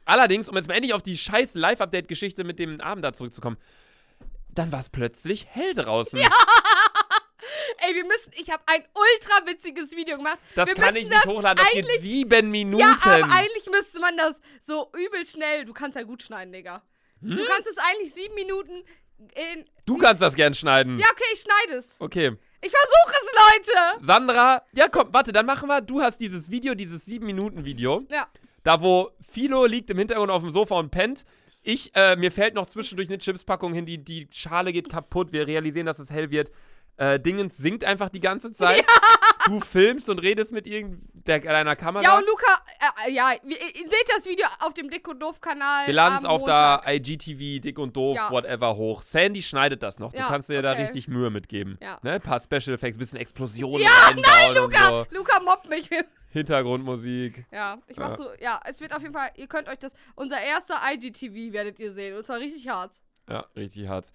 [0.05, 3.57] Allerdings, um jetzt mal endlich auf die scheiß Live-Update-Geschichte mit dem Abend da zurückzukommen,
[4.49, 6.17] dann war es plötzlich hell draußen.
[6.17, 6.25] Ey,
[7.87, 10.39] ey, wir müssen, ich habe ein ultra witziges Video gemacht.
[10.55, 11.63] Das wir kann ich nicht das hochladen.
[11.63, 12.81] Das geht sieben Minuten.
[12.81, 15.65] Ja, aber eigentlich müsste man das so übel schnell.
[15.65, 16.81] Du kannst ja gut schneiden, Digga.
[17.21, 17.35] Hm?
[17.37, 18.83] Du kannst es eigentlich sieben Minuten
[19.35, 19.65] in.
[19.85, 20.97] du kannst das gern schneiden.
[20.97, 21.95] Ja, okay, ich schneide es.
[21.99, 22.37] Okay.
[22.65, 24.05] Ich versuche es, Leute.
[24.05, 28.27] Sandra, ja komm, warte, dann machen wir, du hast dieses Video, dieses 7-Minuten-Video, Ja.
[28.63, 31.25] da wo Philo liegt im Hintergrund auf dem Sofa und pennt.
[31.61, 35.45] Ich, äh, mir fällt noch zwischendurch eine Chipspackung hin, die, die Schale geht kaputt, wir
[35.45, 36.51] realisieren, dass es hell wird.
[36.95, 38.85] Äh, Dingens singt einfach die ganze Zeit.
[39.47, 42.03] Du filmst und redest mit irgendeiner Kamera.
[42.03, 42.61] Ja, und Luca,
[43.05, 45.87] äh, ja, ihr seht das Video auf dem Dick und Doof-Kanal.
[45.87, 46.83] wir laden es auf Montag.
[46.85, 48.31] der IGTV, dick und doof, Ja.
[48.31, 49.01] whatever, hoch.
[49.01, 50.11] Sandy schneidet das noch.
[50.11, 50.83] Du Ja, kannst dir da okay.
[50.83, 51.77] richtig Mühe mitgeben.
[51.81, 51.97] Ja.
[52.03, 52.13] Ne?
[52.13, 55.05] Ein paar Special Effects, bisschen Explosionen Ja, einbauen Luca, so.
[55.17, 55.89] Luca mobbt mich.
[56.29, 57.45] Hintergrundmusik.
[57.51, 58.07] Ja, ich Ja.
[58.09, 61.53] mach so, ja, es wird auf jeden Fall, ihr könnt euch das, unser erster IGTV
[61.53, 62.13] werdet ihr sehen.
[62.15, 62.93] Und es war richtig hart.
[63.29, 64.11] Ja, richtig hart.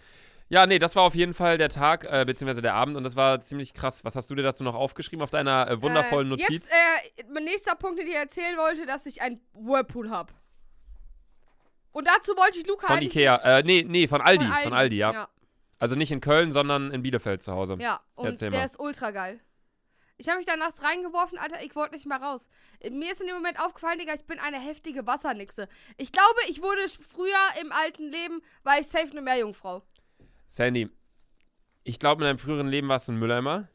[0.51, 3.17] Ja, nee, das war auf jeden Fall der Tag, äh, beziehungsweise der Abend und das
[3.17, 4.03] war ziemlich krass.
[4.05, 6.49] Was hast du dir dazu noch aufgeschrieben auf deiner äh, wundervollen äh, Notiz?
[6.49, 10.33] Jetzt, äh, mein nächster Punkt, den ich erzählen wollte, dass ich ein Whirlpool habe.
[11.93, 13.37] Und dazu wollte ich Luca von Ikea.
[13.59, 14.47] Äh, nee, nee, von Aldi.
[14.47, 15.13] von Von Aldi, ja.
[15.13, 15.29] Ja,
[15.79, 17.77] Also nicht in Köln, sondern in Bielefeld zu Hause.
[17.81, 18.01] ja.
[18.15, 18.65] und Erzähl der mal.
[18.65, 19.41] ist ultra geil.
[20.21, 22.49] Ich habe mich da nachts reingeworfen, Alter, ich wollte nicht mehr raus.
[22.91, 25.69] Mir ist in dem Moment aufgefallen, Digga, ich bin eine heftige Wassernixe.
[25.97, 29.83] Ich glaube, ich wurde früher im alten Leben, war ich safe eine Meerjungfrau.
[30.49, 30.91] Sandy,
[31.85, 33.69] ich glaube, in deinem früheren Leben warst du ein Mülleimer.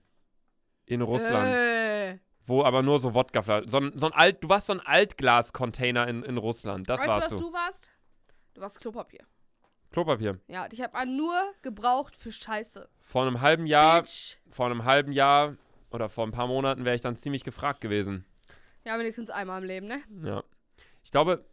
[0.86, 1.56] In Russland.
[1.58, 2.20] Äh.
[2.46, 3.42] Wo aber nur so Wodka.
[3.66, 6.90] So so ein Alt, du warst so ein Altglas-Container in, in Russland.
[6.90, 7.46] Das weißt du, warst was du.
[7.46, 7.90] du warst?
[8.54, 9.26] Du warst Klopapier.
[9.92, 10.40] Klopapier.
[10.48, 12.90] Ja, ich habe nur gebraucht für Scheiße.
[13.00, 14.38] Vor einem halben Jahr, Bitch.
[14.50, 15.56] vor einem halben Jahr
[15.92, 18.26] oder vor ein paar Monaten wäre ich dann ziemlich gefragt gewesen.
[18.84, 20.02] Ja, wenigstens einmal im Leben, ne?
[20.24, 20.44] Ja.
[21.04, 21.46] Ich glaube,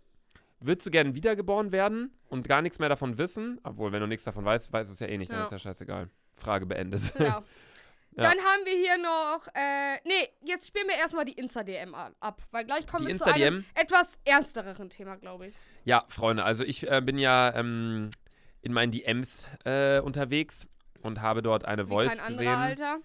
[0.60, 3.60] würdest du gerne wiedergeboren werden und gar nichts mehr davon wissen?
[3.64, 5.44] Obwohl, wenn du nichts davon weißt, weißt du es ja eh nicht, dann Ja.
[5.44, 6.08] ist ja scheißegal.
[6.34, 7.12] Frage beendet.
[7.18, 7.42] Ja.
[8.16, 8.24] Ja.
[8.24, 12.64] Dann haben wir hier noch, äh, nee, jetzt spielen wir erstmal die Insta-DM ab, weil
[12.64, 15.54] gleich kommen Die wir zu einem etwas ernstereren Thema, glaube ich.
[15.84, 18.10] Ja, Freunde, also ich äh, bin ja ähm,
[18.62, 20.66] in meinen DMs äh, unterwegs
[21.02, 22.58] und habe dort eine Wie Voice kein anderer, gesehen.
[22.58, 22.98] Alter.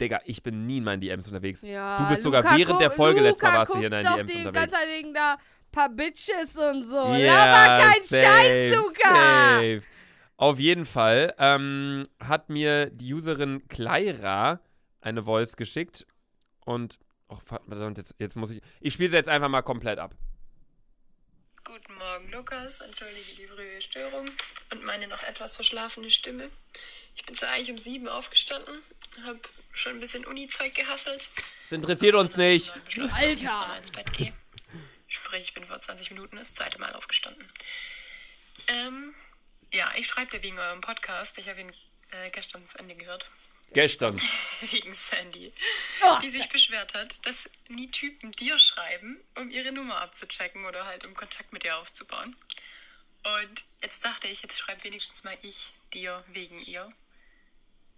[0.00, 1.60] Digga, ich bin nie in meinen DMs unterwegs.
[1.60, 3.92] Ja, Du bist sogar Luca während der Folge letztes Mal Luca warst du hier in
[3.92, 4.52] deinen DMs unterwegs.
[4.54, 5.36] ganze Zeit wegen da
[5.72, 7.14] paar Bitches und so.
[7.14, 9.14] Ja, Ja, aber kein safe, Scheiß, Luca.
[9.56, 9.82] safe.
[10.36, 14.60] Auf jeden Fall ähm, hat mir die Userin Kleira
[15.00, 16.06] eine Voice geschickt
[16.64, 18.60] und oh, verdammt, jetzt, jetzt muss ich.
[18.80, 20.14] Ich spiele sie jetzt einfach mal komplett ab.
[21.64, 22.80] Guten Morgen, Lukas.
[22.80, 24.26] Entschuldige die frühe Störung
[24.72, 26.50] und meine noch etwas verschlafene Stimme.
[27.14, 28.82] Ich bin zwar eigentlich um sieben aufgestanden,
[29.24, 29.38] habe
[29.72, 31.28] schon ein bisschen Uni-Zeug gehasselt.
[31.64, 32.72] Das interessiert uns nicht.
[32.72, 33.06] Alter.
[33.06, 33.42] dass ich
[33.78, 34.32] ins Bett gehe.
[35.12, 37.46] Sprich, ich bin vor 20 Minuten das zweite Mal aufgestanden.
[38.68, 39.14] Ähm,
[39.70, 41.36] ja, ich schreibe dir wegen eurem Podcast.
[41.36, 41.72] Ich habe ihn
[42.12, 43.26] äh, gestern zu Ende gehört.
[43.74, 44.18] Gestern.
[44.70, 45.52] Wegen Sandy,
[46.02, 46.18] Oh.
[46.22, 51.06] die sich beschwert hat, dass nie Typen dir schreiben, um ihre Nummer abzuchecken oder halt
[51.06, 52.34] um Kontakt mit dir aufzubauen.
[53.22, 56.88] Und jetzt dachte ich, jetzt schreibe wenigstens mal ich dir wegen ihr.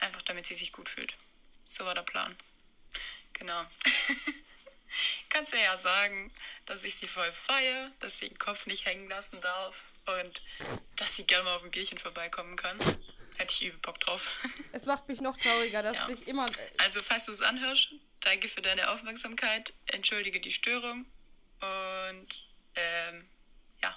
[0.00, 1.14] Einfach damit sie sich gut fühlt.
[1.68, 2.36] So war der Plan.
[3.34, 3.64] Genau.
[5.28, 6.32] Kannst du ja sagen,
[6.66, 9.82] dass ich sie voll feier, dass sie den Kopf nicht hängen lassen darf
[10.20, 10.42] und
[10.96, 12.78] dass sie gerne mal auf ein Bierchen vorbeikommen kann.
[13.36, 14.28] Hätte ich übel Bock drauf.
[14.72, 16.06] Es macht mich noch trauriger, dass Ja.
[16.06, 16.46] sich immer.
[16.78, 21.04] Also, falls du es anhörst, danke für deine Aufmerksamkeit, entschuldige die Störung
[21.60, 23.18] und ähm,
[23.82, 23.96] ja.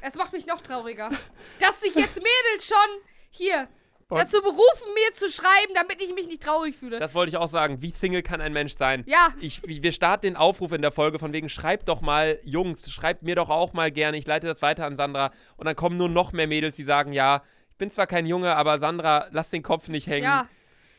[0.00, 1.10] Es macht mich noch trauriger.
[1.58, 3.00] dass sich jetzt Mädels schon
[3.30, 3.68] hier.
[4.18, 6.98] Dazu berufen, mir zu schreiben, damit ich mich nicht traurig fühle.
[6.98, 7.80] Das wollte ich auch sagen.
[7.82, 9.04] Wie Single kann ein Mensch sein?
[9.06, 9.34] Ja.
[9.40, 13.22] Ich, wir starten den Aufruf in der Folge von wegen, schreibt doch mal, Jungs, schreibt
[13.22, 14.16] mir doch auch mal gerne.
[14.16, 15.32] Ich leite das weiter an Sandra.
[15.56, 18.56] Und dann kommen nur noch mehr Mädels, die sagen, ja, ich bin zwar kein Junge,
[18.56, 20.24] aber Sandra, lass den Kopf nicht hängen.
[20.24, 20.48] ja.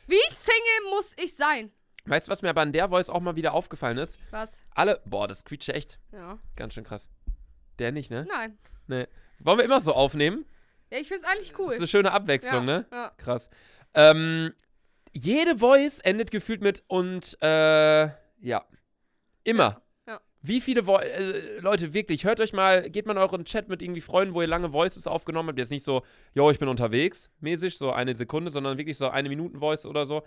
[0.08, 1.72] Wie Single muss ich sein?
[2.06, 4.18] Weißt du, was mir aber an der Voice auch mal wieder aufgefallen ist?
[4.32, 4.62] Was?
[4.74, 6.00] Alle, boah, das quietscht echt.
[6.12, 6.40] Ja.
[6.56, 7.08] Ganz schön krass.
[7.80, 8.26] Der nicht, ne?
[8.28, 8.58] Nein.
[8.88, 9.08] Nee.
[9.40, 10.46] Wollen wir immer so aufnehmen?
[10.92, 11.72] Ja, ich find's eigentlich Das cool.
[11.74, 12.80] ist eine schöne Abwechslung, ja.
[12.80, 12.86] ne?
[12.92, 13.12] Ja.
[13.18, 13.50] Krass.
[13.94, 14.54] Ähm,
[15.14, 18.04] jede Voice endet gefühlt mit und, äh,
[18.40, 18.66] ja.
[19.44, 19.82] Immer.
[20.08, 20.22] Ja.
[20.42, 23.82] Wie viele Vo äh, Leute, wirklich, hört euch mal, geht mal in euren Chat mit
[23.82, 25.60] irgendwie Freunden, wo ihr lange Voices aufgenommen habt.
[25.60, 29.30] Jetzt nicht so, yo, ich bin unterwegs, mäßig, so eine Sekunde, sondern wirklich so eine
[29.30, 30.24] Minuten Voice oder so.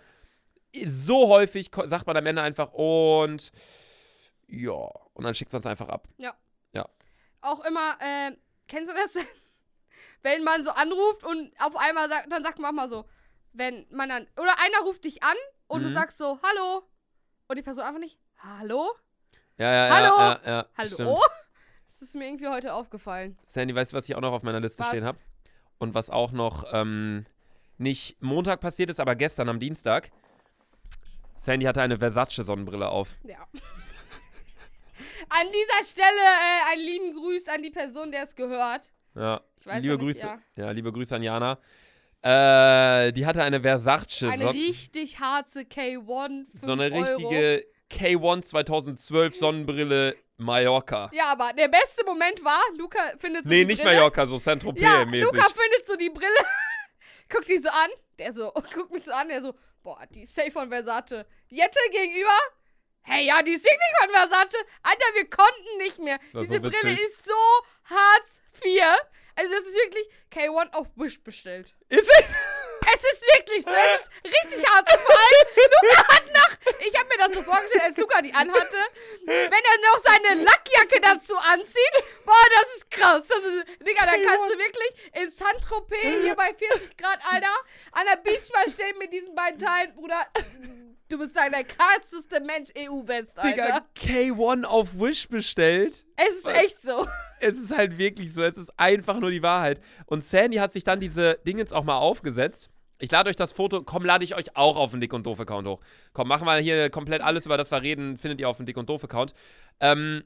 [0.85, 3.53] So häufig sagt man am Ende einfach und
[4.49, 6.09] ja, und dann schickt man es einfach ab.
[7.45, 8.33] Auch immer, äh,
[8.69, 9.17] kennst du das?
[10.25, 13.05] wenn man so anruft und auf einmal sagt, dann sagt man auch mal so,
[13.53, 15.37] wenn man dann, oder einer ruft dich an
[15.69, 15.93] und du Mhm.
[15.95, 16.83] sagst so, hallo.
[17.47, 18.91] Und die Person einfach nicht, hallo?
[19.59, 20.19] Ja, ja, Hallo?
[20.19, 20.89] ja, ja, ja Hallo?
[20.95, 21.19] stimmt.
[21.87, 23.39] Das ist mir irgendwie heute aufgefallen.
[23.45, 24.89] Sandy, weißt du, was ich auch noch auf meiner Liste Was?
[24.89, 25.17] stehen habe?
[25.79, 27.25] Und was auch noch ähm,
[27.79, 30.11] nicht Montag passiert ist, aber gestern am Dienstag.
[31.37, 33.11] Sandy hatte eine Versace-Sonnenbrille auf.
[33.23, 33.47] Ja.
[35.29, 38.91] An dieser Stelle äh, einen lieben Gruß an die Person, der es gehört.
[39.15, 39.41] Ja.
[39.61, 40.27] Ich weiß liebe nicht, Grüße.
[40.27, 40.39] ja.
[40.57, 40.71] Ja.
[40.71, 41.59] liebe Grüße an Jana.
[42.23, 46.47] Äh, die hatte eine Versace Eine richtig harte K1.
[46.61, 47.29] so eine 5 Euro.
[47.29, 51.11] richtige K1 2012 Sonnenbrille Mallorca.
[51.13, 53.97] Ja, aber der beste Moment war, Luca findet so nee, die nicht Brille.
[53.97, 55.23] Mallorca, so Ja, Saint-Tropez-mäßig.
[55.23, 56.29] Luca findet so die Brille,
[57.29, 60.35] guckt die so an, der so, guckt mich so an, der so, boah, die ist
[60.35, 61.25] safe von Versace.
[61.49, 62.37] Jette gegenüber,
[63.05, 64.65] hey, ja, die ist wirklich von Versace.
[64.83, 66.19] Alter, wir konnten nicht mehr.
[66.33, 67.35] Diese so Brille ist so
[67.85, 68.83] Hartz IV.
[69.37, 71.75] Also das ist wirklich K1 auf Wish bestellt.
[71.89, 72.25] Ist es?
[72.87, 74.87] Es ist wirklich so, es ist richtig hart.
[74.93, 75.47] Und vor allem,
[75.83, 78.79] Luca hat noch, ich habe mir das so vorgestellt, als Luca die anhatte,
[79.25, 83.27] wenn er noch seine Lackjacke dazu anzieht, boah, das ist krass.
[83.27, 87.57] Das ist, Digga, da kannst du wirklich in Saint-Tropez hier bei 40 Grad, Alter,
[87.93, 90.29] an der Beach mal stehen mit diesen beiden Teilen, Bruder.
[91.09, 93.85] Du bist der krasseste Mensch EU-West, Alter.
[93.97, 96.05] Digga, K1 auf Wish bestellt.
[96.17, 97.07] es ist echt so.
[97.41, 99.79] Es ist halt wirklich so, es ist einfach nur die Wahrheit.
[100.07, 102.71] Und Sandy hat sich dann diese Dingens auch mal aufgesetzt.
[102.99, 105.41] Ich lade euch das Foto, komm, lade ich euch auch auf den Dick und Doof
[105.41, 105.81] Account hoch.
[106.15, 108.79] Komm, machen wir hier komplett alles, über das wir reden, findet ihr auf dem Dick
[108.79, 109.35] und Doof Account.
[109.81, 110.25] Ähm,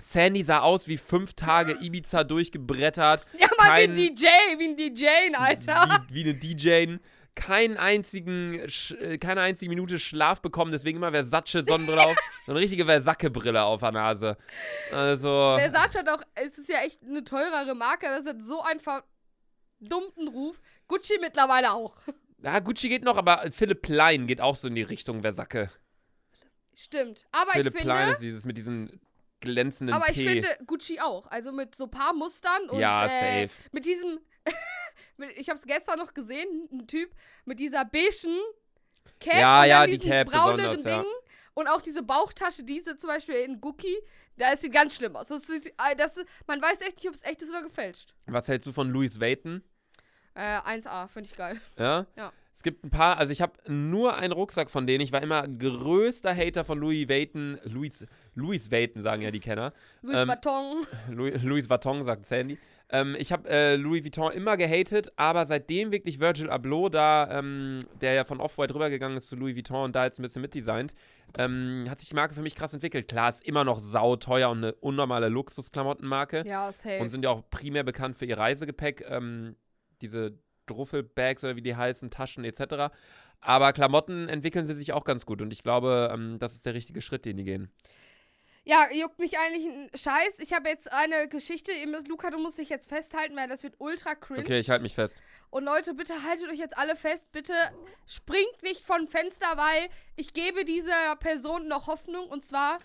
[0.00, 3.24] Sandy sah aus wie fünf Tage Ibiza durchgebrettert.
[3.38, 4.26] Ja, mal Kein- wie ein DJ,
[4.58, 6.06] wie ein DJ, Alter.
[6.08, 6.96] Wie, wie eine DJ.
[7.34, 8.60] Keinen einzigen,
[9.00, 12.16] äh, keine einzige Minute Schlaf bekommen, deswegen immer Versace Sonnenbrille auf.
[12.44, 14.36] So eine richtige Versacke-Brille auf der Nase.
[14.90, 15.56] Also.
[15.60, 20.26] Versace hat auch, es ist ja echt eine teurere Marke, das hat so einen verdummten
[20.26, 20.60] Ruf.
[20.88, 21.94] Gucci mittlerweile auch.
[22.42, 25.70] Ja, Gucci geht noch, aber Philipp Plein geht auch so in die Richtung Versacke.
[26.74, 27.26] Stimmt.
[27.30, 29.00] Aber Philipp ich Plein finde, ist dieses mit diesen
[29.42, 30.24] glänzenden aber ich P.
[30.24, 31.26] finde Gucci auch.
[31.26, 33.62] Also mit so paar Mustern und ja, äh, safe.
[33.72, 34.18] mit diesem,
[35.36, 37.10] ich habe es gestern noch gesehen, ein Typ
[37.44, 38.38] mit dieser beigen
[39.20, 41.02] Cap Ja, und ja, die Cap brauneren besonders, ja.
[41.02, 41.14] Dingen.
[41.54, 43.96] Und auch diese Bauchtasche, diese zum Beispiel in Gucci,
[44.36, 45.28] da sieht ganz schlimm aus.
[45.28, 48.14] Das sieht, äh, das, ist- man weiß echt nicht, ob es echt ist oder gefälscht.
[48.26, 49.62] Was hältst du von Louis Vuitton?
[50.34, 51.60] Äh, 1A, finde ich geil.
[51.78, 52.06] Ja?
[52.16, 52.32] Ja.
[52.54, 55.00] Es gibt ein paar, also ich habe nur einen Rucksack von denen.
[55.02, 57.58] Ich war immer größter Hater von Louis Vuitton.
[57.64, 59.72] Louis, Louis Vuitton sagen ja die Kenner.
[60.02, 60.86] Louis Ähm, Vuitton.
[61.10, 62.58] Louis, Louis Vuitton, sagt Sandy.
[62.90, 67.78] Ähm, ich habe äh, Louis Vuitton immer gehatet, aber seitdem wirklich Virgil Abloh da, ähm,
[68.02, 70.94] der ja von Off-White rübergegangen ist zu Louis Vuitton und da jetzt ein bisschen mitdesignt,
[71.38, 73.08] ähm, hat sich die Marke für mich krass entwickelt.
[73.08, 76.98] Klar, ist immer noch sauteuer und eine unnormale Luxusklamottenmarke Ja, safe.
[77.00, 79.56] und sind ja auch primär bekannt für ihr Reisegepäck, ähm,
[80.02, 80.38] diese
[80.72, 82.94] Druffelbags oder wie die heißen, Taschen etc.
[83.40, 86.74] Aber Klamotten entwickeln sie sich auch ganz gut und ich glaube, ähm, das ist der
[86.74, 87.70] richtige Schritt, den die gehen.
[88.64, 90.38] Ja, juckt mich eigentlich ein Scheiß.
[90.38, 91.72] Ich habe jetzt eine Geschichte.
[91.72, 94.42] Ihr müsst, Luca, du musst dich jetzt festhalten, weil das wird ultra cringe.
[94.42, 95.20] Okay, ich halte mich fest.
[95.50, 97.32] Und Leute, bitte haltet euch jetzt alle fest.
[97.32, 97.54] Bitte
[98.06, 102.28] springt nicht vom Fenster, weil ich gebe dieser Person noch Hoffnung.
[102.28, 102.78] Und zwar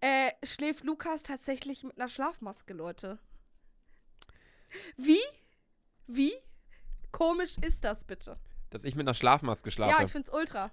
[0.00, 3.18] äh, schläft Lukas tatsächlich mit einer Schlafmaske, Leute.
[4.96, 5.20] Wie?
[6.06, 6.32] Wie?
[7.12, 8.38] Komisch ist das bitte?
[8.70, 9.96] Dass ich mit einer Schlafmaske schlafe.
[9.98, 10.70] Ja, ich find's ultra.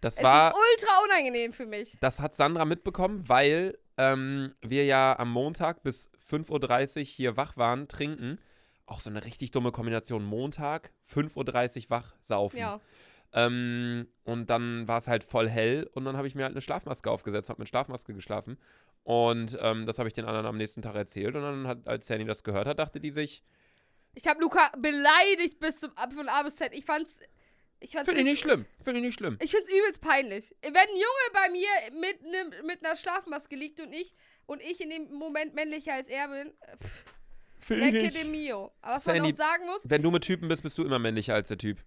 [0.00, 0.50] das Es war.
[0.50, 1.96] ist ultra unangenehm für mich.
[2.00, 7.56] Das hat Sandra mitbekommen, weil ähm, wir ja am Montag bis 5.30 Uhr hier wach
[7.56, 8.38] waren, trinken.
[8.86, 10.24] Auch so eine richtig dumme Kombination.
[10.24, 12.58] Montag, 5.30 Uhr wach, saufen.
[12.58, 12.80] Ja.
[13.32, 16.60] Ähm, und dann war es halt voll hell und dann habe ich mir halt eine
[16.60, 18.58] Schlafmaske aufgesetzt, habe mit Schlafmaske geschlafen.
[19.04, 21.34] Und ähm, das habe ich den anderen am nächsten Tag erzählt.
[21.34, 23.42] Und dann, hat, als Sandy das gehört hat, dachte die sich,
[24.14, 26.72] Ich habe Luca beleidigt bis zum Ab von A bis Z.
[26.74, 27.20] Ich fand's.
[27.80, 29.36] Ich fand's finde ich nicht schlimm, finde ich nicht schlimm.
[29.42, 30.54] Ich find's übelst peinlich.
[30.62, 31.68] Wenn ein Junge bei mir
[32.00, 34.14] mit, nem, mit einer Schlafmaske liegt und ich
[34.46, 38.70] und ich in dem Moment männlicher als er bin, pff, lecke de mio.
[38.82, 41.00] Aber was man Sandy- auch sagen muss, Wenn du mit Typen bist, bist du immer
[41.00, 41.78] männlicher als der Typ.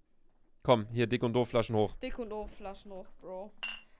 [0.63, 1.95] Komm, hier dick und doof Flaschen hoch.
[2.03, 3.53] dick und doof Flaschen hoch, Bro.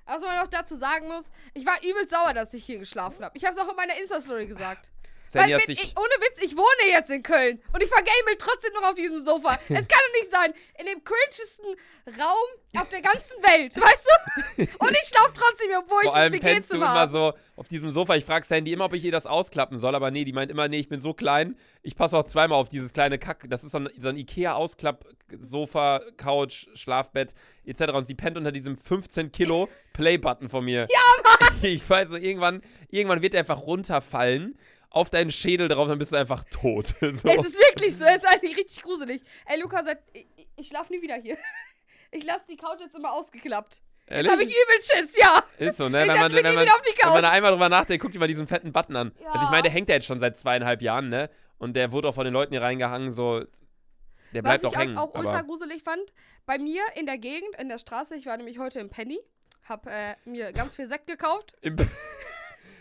[0.06, 3.38] Was man noch dazu sagen muss, ich war übelst sauer, dass ich hier geschlafen habe.
[3.38, 4.92] Ich habe es auch in meiner Insta-Story gesagt.
[5.28, 5.82] Sandy hat sich.
[5.82, 9.24] ich, ohne Witz, ich wohne jetzt in Köln und ich vergamel trotzdem noch auf diesem
[9.24, 9.60] Sofa.
[9.70, 11.66] Es kann doch nicht sein, in dem cringesten
[12.20, 14.64] Raum auf der ganzen Welt, weißt du?
[14.80, 17.92] Und ich schlafe trotzdem, obwohl ich Vor allem ein pennst du immer so auf diesem
[17.92, 18.16] Sofa.
[18.16, 20.68] Ich frage Sandy immer, ob ich ihr das ausklappen soll, aber nee, die meint immer,
[20.68, 21.58] nee, ich bin so klein.
[21.84, 23.46] Ich passe auch zweimal auf dieses kleine Kack.
[23.50, 27.34] Das ist so ein, so ein Ikea-Ausklapp-Sofa, Couch, Schlafbett
[27.66, 27.94] etc.
[27.94, 30.88] Und sie pennt unter diesem 15 Kilo Play-Button von mir.
[30.92, 31.56] Ja, Mann!
[31.62, 34.58] Ich weiß so, irgendwann, irgendwann wird der einfach runterfallen
[34.96, 36.88] auf deinen Schädel drauf, dann bist du einfach tot.
[37.02, 37.06] so.
[37.08, 39.22] Es ist wirklich so, es ist eigentlich richtig gruselig.
[39.46, 41.38] Ey, Luca, seit, ich, ich schlaf nie wieder hier.
[42.12, 43.82] Ich lasse die Couch jetzt immer ausgeklappt.
[44.08, 44.32] Jetzt Ehrlich?
[44.32, 45.44] habe ich übel Schiss, ja.
[45.58, 46.04] Ist so, ne?
[46.04, 48.16] Ich wenn man, wenn, man, wieder auf die wenn man da einmal drüber nachdenkt, guckt
[48.16, 49.12] dir mal diesen fetten Button an.
[49.18, 49.50] Also ich Ja.
[49.50, 51.30] meine, der hängt ja jetzt schon seit zweieinhalb Jahren, ne?
[51.58, 53.44] Und der wurde auch von den Leuten hier reingehangen, so.
[54.34, 54.98] Der Was bleibt ich auch hängen.
[54.98, 56.14] auch, auch ultra gruselig fand,
[56.46, 59.20] bei mir in der Gegend, in der Straße, ich war nämlich heute im Penny,
[59.68, 61.54] hab äh, mir ganz viel Sekt gekauft.
[61.62, 61.76] im,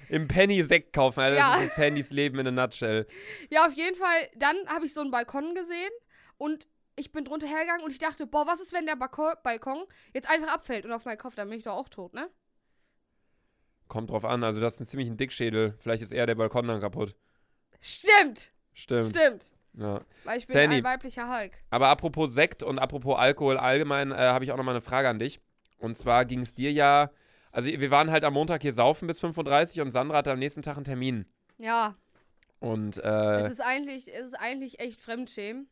[0.09, 1.37] im Penny Sekt kaufen, Alter.
[1.37, 1.55] Ja.
[1.55, 3.07] Das ist Handys Leben in a nutshell.
[3.51, 5.91] Ja, auf jeden Fall, dann habe ich so einen Balkon gesehen
[6.39, 9.85] und ich bin drunter hergegangen und ich dachte, boah, was ist, wenn der Balkon, Balkon
[10.13, 12.29] jetzt einfach abfällt und auf meinen Kopf, dann bin ich doch auch tot, ne?
[13.89, 14.43] Kommt drauf an.
[14.45, 15.75] Also, das ist ein ziemlich Dickschädel.
[15.81, 17.15] Vielleicht ist eher der Balkon dann kaputt.
[17.81, 19.05] Stimmt, Stimmt.
[19.05, 19.51] stimmt.
[19.75, 20.01] Ja.
[20.25, 20.77] Weil ich bin Sandy.
[20.77, 21.53] ein weiblicher Hulk.
[21.71, 25.09] Aber apropos Sekt und apropos Alkohol allgemein, äh, habe ich auch noch mal eine Frage
[25.09, 25.41] an dich.
[25.79, 27.11] Und zwar ging es dir ja.
[27.55, 30.63] Also, wir waren halt am Montag hier saufen bis 35 und Sandra hatte am nächsten
[30.63, 31.27] Tag einen Termin.
[31.59, 31.95] Ja,
[32.59, 35.69] Und es äh, ist eigentlich, es ist eigentlich echt Fremdschämen.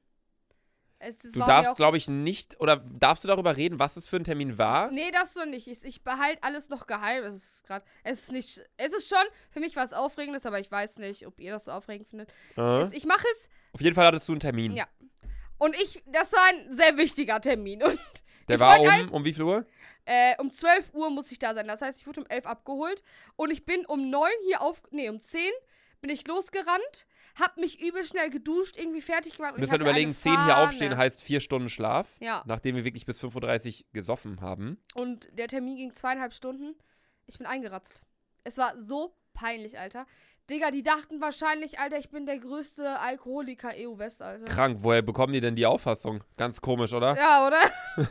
[1.01, 2.61] Es, es du darfst, glaube ich, nicht.
[2.61, 4.93] Oder darfst du darüber reden, was es für ein Termin war?
[4.93, 5.67] Nee, das so nicht.
[5.67, 7.25] Ich, ich behalte alles noch geheim.
[7.25, 7.85] Es ist gerade.
[8.05, 8.61] Es ist nicht.
[8.77, 11.73] Es ist schon für mich was Aufregendes, aber ich weiß nicht, ob ihr das so
[11.73, 12.31] aufregend findet.
[12.57, 12.83] Äh?
[12.83, 14.77] Es, ich mache es Auf jeden Fall hattest du einen Termin.
[14.77, 14.87] Ja.
[15.59, 16.01] und ich.
[16.07, 17.83] Das war ein sehr wichtiger Termin.
[17.83, 17.99] Und
[18.49, 19.67] Der war wollt ein- um, um wie viel Uhr?
[20.05, 21.67] Äh, um 12 Uhr muss ich da sein.
[21.67, 23.03] Das heißt, ich wurde um 11 abgeholt.
[23.37, 24.83] Und ich bin um 9 hier auf.
[24.91, 25.51] Nee, um 10
[26.01, 27.07] bin ich losgerannt.
[27.37, 29.55] Hab mich übel schnell geduscht, irgendwie fertig gemacht.
[29.55, 32.09] Du musst halt überlegen, eine 10 hier aufstehen heißt 4 Stunden Schlaf.
[32.21, 32.43] Ja.
[32.47, 34.79] Nachdem wir wirklich bis 5.30 Uhr gesoffen haben.
[34.95, 36.75] Und der Termin ging zweieinhalb Stunden.
[37.27, 38.03] Ich bin eingeratzt.
[38.45, 40.07] Es war so peinlich, Alter.
[40.49, 44.45] Digga, die dachten wahrscheinlich, Alter, ich bin der größte Alkoholiker EU-West, Alter.
[44.45, 46.23] Krank, woher bekommen die denn die Auffassung?
[46.37, 47.17] Ganz komisch, oder?
[47.17, 47.61] Ja, oder?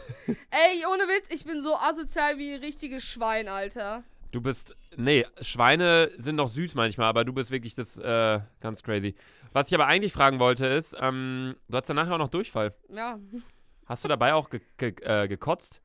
[0.50, 4.04] Ey, ohne Witz, ich bin so asozial wie ein richtiges Schwein, Alter.
[4.32, 4.76] Du bist.
[4.96, 9.16] Nee, Schweine sind noch süß manchmal, aber du bist wirklich das äh, ganz crazy.
[9.54, 12.74] Was ich aber eigentlich fragen wollte, ist, ähm, du hattest ja nachher auch noch Durchfall.
[12.90, 13.20] Ja.
[13.86, 15.82] Hast du dabei auch ge ge äh, gekotzt?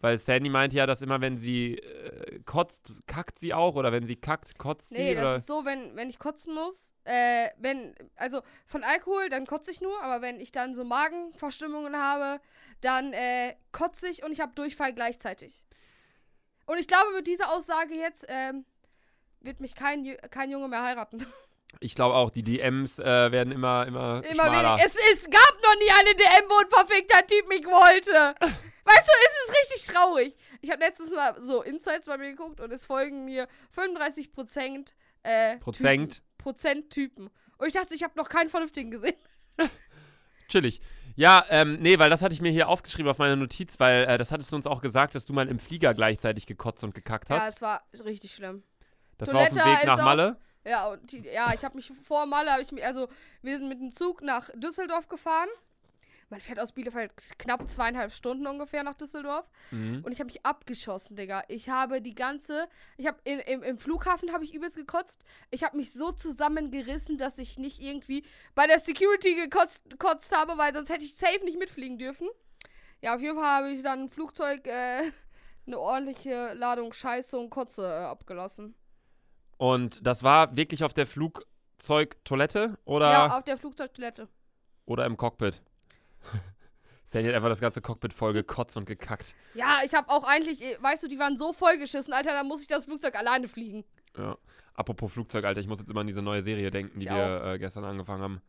[0.00, 3.74] Weil Sandy meint ja, dass immer, wenn sie äh, kotzt, kackt sie auch.
[3.74, 5.14] Oder wenn sie kackt, kotzt Nee, sie.
[5.16, 5.36] das Oder?
[5.36, 9.80] ist so, wenn, wenn ich kotzen muss, äh, wenn, also von Alkohol, dann kotze ich
[9.80, 12.40] nur, aber wenn ich dann so Magenverstimmungen habe,
[12.80, 15.64] dann äh, kotze ich und ich habe Durchfall gleichzeitig.
[16.66, 18.64] Und ich glaube, mit dieser Aussage jetzt ähm,
[19.40, 21.26] wird mich kein, kein Junge mehr heiraten.
[21.80, 24.74] Ich glaube auch, die DMs äh, werden immer, immer, Immer schmaler.
[24.76, 24.84] weniger.
[24.84, 28.34] Es, es gab noch nie eine DM, wo ein verfickter Typ mich wollte.
[28.40, 30.36] Weißt du, es ist richtig traurig.
[30.62, 34.96] Ich habe letztens mal so Insights bei mir geguckt und es folgen mir 35 Prozent,
[35.22, 36.14] äh, Prozent?
[36.14, 37.30] Typen, Prozent Typen.
[37.58, 39.16] Und ich dachte, ich habe noch keinen vernünftigen gesehen.
[40.48, 40.80] Chillig.
[41.16, 44.18] Ja, ähm, nee, weil das hatte ich mir hier aufgeschrieben auf meiner Notiz, weil äh,
[44.18, 47.28] das hattest du uns auch gesagt, dass du mal im Flieger gleichzeitig gekotzt und gekackt
[47.30, 47.42] hast.
[47.42, 48.62] Ja, es war richtig schlimm.
[49.18, 50.36] das war auf dem Toilette Weg nach auch- Malle.
[50.68, 53.08] Ja, und die, ja, ich habe mich vor Malle, habe ich mich, also
[53.42, 55.48] wir sind mit dem Zug nach Düsseldorf gefahren.
[56.30, 59.48] Man fährt aus Bielefeld knapp zweieinhalb Stunden ungefähr nach Düsseldorf.
[59.70, 60.02] Mhm.
[60.04, 61.42] Und ich habe mich abgeschossen, Digga.
[61.48, 65.24] Ich habe die ganze, ich habe im, im Flughafen habe ich übelst gekotzt.
[65.50, 70.58] Ich habe mich so zusammengerissen, dass ich nicht irgendwie bei der Security gekotzt, gekotzt habe,
[70.58, 72.28] weil sonst hätte ich safe nicht mitfliegen dürfen.
[73.00, 75.10] Ja, auf jeden Fall habe ich dann im Flugzeug äh,
[75.66, 78.74] eine ordentliche Ladung Scheiße und Kotze äh, abgelassen.
[79.58, 84.28] Und das war wirklich auf der Flugzeugtoilette oder, Ja, auf der Flugzeugtoilette.
[84.86, 85.60] oder im Cockpit?
[87.04, 89.34] Sandy hat einfach das ganze Cockpit voll gekotzt und gekackt.
[89.54, 92.60] Ja, ich habe auch eigentlich, äh, weißt du, die waren so vollgeschissen, Alter, da muss
[92.60, 93.84] ich das Flugzeug alleine fliegen.
[94.16, 94.36] Ja.
[94.74, 97.42] Apropos Flugzeug, Alter, ich muss jetzt immer an diese neue Serie denken, die Ich wir
[97.44, 98.40] äh, gestern angefangen haben.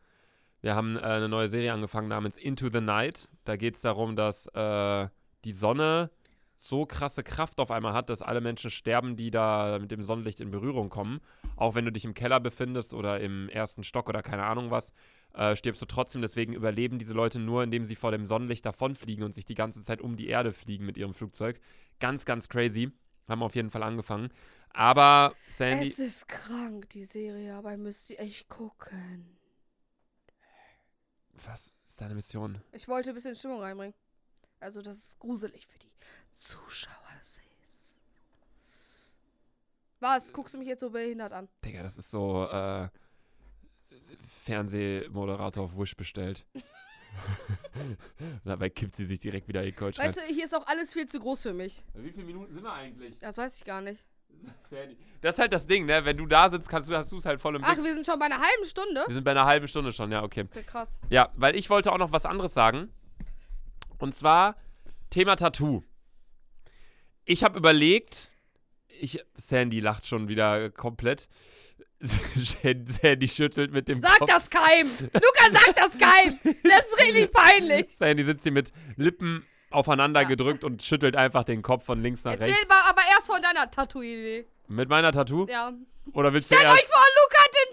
[0.60, 3.28] Wir haben äh, eine neue Serie angefangen namens Into the Night.
[3.44, 5.08] Da geht es darum, dass äh,
[5.44, 6.10] die Sonne
[6.62, 10.40] so krasse Kraft auf einmal hat, dass alle Menschen sterben, die da mit dem Sonnenlicht
[10.40, 11.20] in Berührung kommen.
[11.56, 14.92] Auch wenn du dich im Keller befindest oder im ersten Stock oder keine Ahnung was,
[15.32, 16.20] äh, stirbst du trotzdem.
[16.20, 19.80] Deswegen überleben diese Leute nur, indem sie vor dem Sonnenlicht davonfliegen und sich die ganze
[19.80, 21.58] Zeit um die Erde fliegen mit ihrem Flugzeug.
[21.98, 22.92] Ganz, ganz crazy.
[23.26, 24.28] Haben auf jeden Fall angefangen.
[24.68, 25.88] Aber Sandy.
[25.88, 29.38] Es ist krank, die Serie, aber ihr müsst sie echt gucken.
[31.46, 32.60] Was ist deine Mission?
[32.72, 33.94] Ich wollte ein bisschen Stimmung reinbringen.
[34.60, 35.90] Also, das ist gruselig für die
[36.40, 36.94] Zuschauer.
[37.22, 38.00] Sis.
[40.00, 40.32] Was?
[40.32, 41.48] Guckst du mich jetzt so behindert an?
[41.64, 42.88] Digga, das ist so äh,
[44.44, 46.46] Fernsehmoderator auf Wish bestellt.
[48.44, 50.92] Dabei kippt sie sich direkt wieder in die Kölsch Weißt du, hier ist auch alles
[50.92, 51.84] viel zu groß für mich.
[51.94, 53.18] Wie viele Minuten sind wir eigentlich?
[53.18, 54.04] Das weiß ich gar nicht.
[55.20, 56.04] Das ist halt das Ding, ne?
[56.04, 57.84] Wenn du da sitzt, kannst du, hast du es halt voll im Ach, Blick.
[57.84, 59.04] wir sind schon bei einer halben Stunde?
[59.06, 60.46] Wir sind bei einer halben Stunde schon, ja, okay.
[60.50, 60.98] Okay, krass.
[61.10, 62.90] Ja, weil ich wollte auch noch was anderes sagen.
[63.98, 64.56] Und zwar
[65.10, 65.82] Thema Tattoo.
[67.30, 68.28] Ich habe überlegt,
[68.88, 71.28] ich, Sandy lacht schon wieder komplett.
[72.00, 74.28] Sandy schüttelt mit dem Sag Kopf.
[74.28, 74.90] das keinem!
[75.12, 76.40] Luca, sag das keinem!
[76.64, 77.86] Das ist richtig peinlich!
[77.96, 80.26] Sandy sitzt hier mit Lippen aufeinander Ja.
[80.28, 82.68] gedrückt und schüttelt einfach den Kopf von links nach Erzähl rechts.
[82.68, 84.44] mal aber erst von deiner Tattoo-Idee.
[84.66, 85.46] Mit meiner Tattoo?
[85.48, 85.72] Ja.
[86.14, 87.72] Oder willst du Stellt erst euch vor, Luca hat ein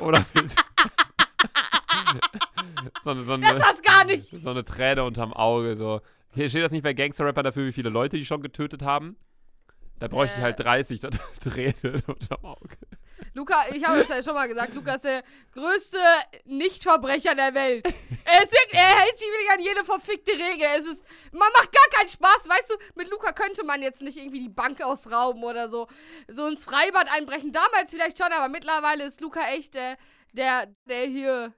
[0.00, 0.04] Tattoo!
[0.04, 0.58] oder willst,
[3.04, 4.26] so, eine- so, Das eine, war's gar nicht.
[4.42, 5.76] so eine Träne unterm Auge.
[5.76, 6.00] So.
[6.34, 9.16] Hier steht das nicht bei Gangster-Rapper dafür, wie viele Leute die schon getötet haben.
[9.98, 10.44] Da bräuchte ich Äh.
[10.44, 11.00] halt 30
[11.40, 12.76] Tränen unterm Auge.
[13.34, 15.98] Luca, ich habe es ja schon mal gesagt, Luca ist der größte
[16.46, 17.86] Nichtverbrecher der Welt.
[18.32, 20.66] Er, ist wirklich, er hält sich wirklich an jede verfickte Regel.
[20.78, 24.16] Es ist, man macht gar keinen Spaß, weißt du, mit Luca könnte man jetzt nicht
[24.18, 25.88] irgendwie die Bank ausrauben oder so,
[26.28, 27.50] so ins Freibad einbrechen.
[27.50, 29.96] Damals vielleicht schon, aber mittlerweile ist Luca echt der,
[30.32, 31.52] der, der hier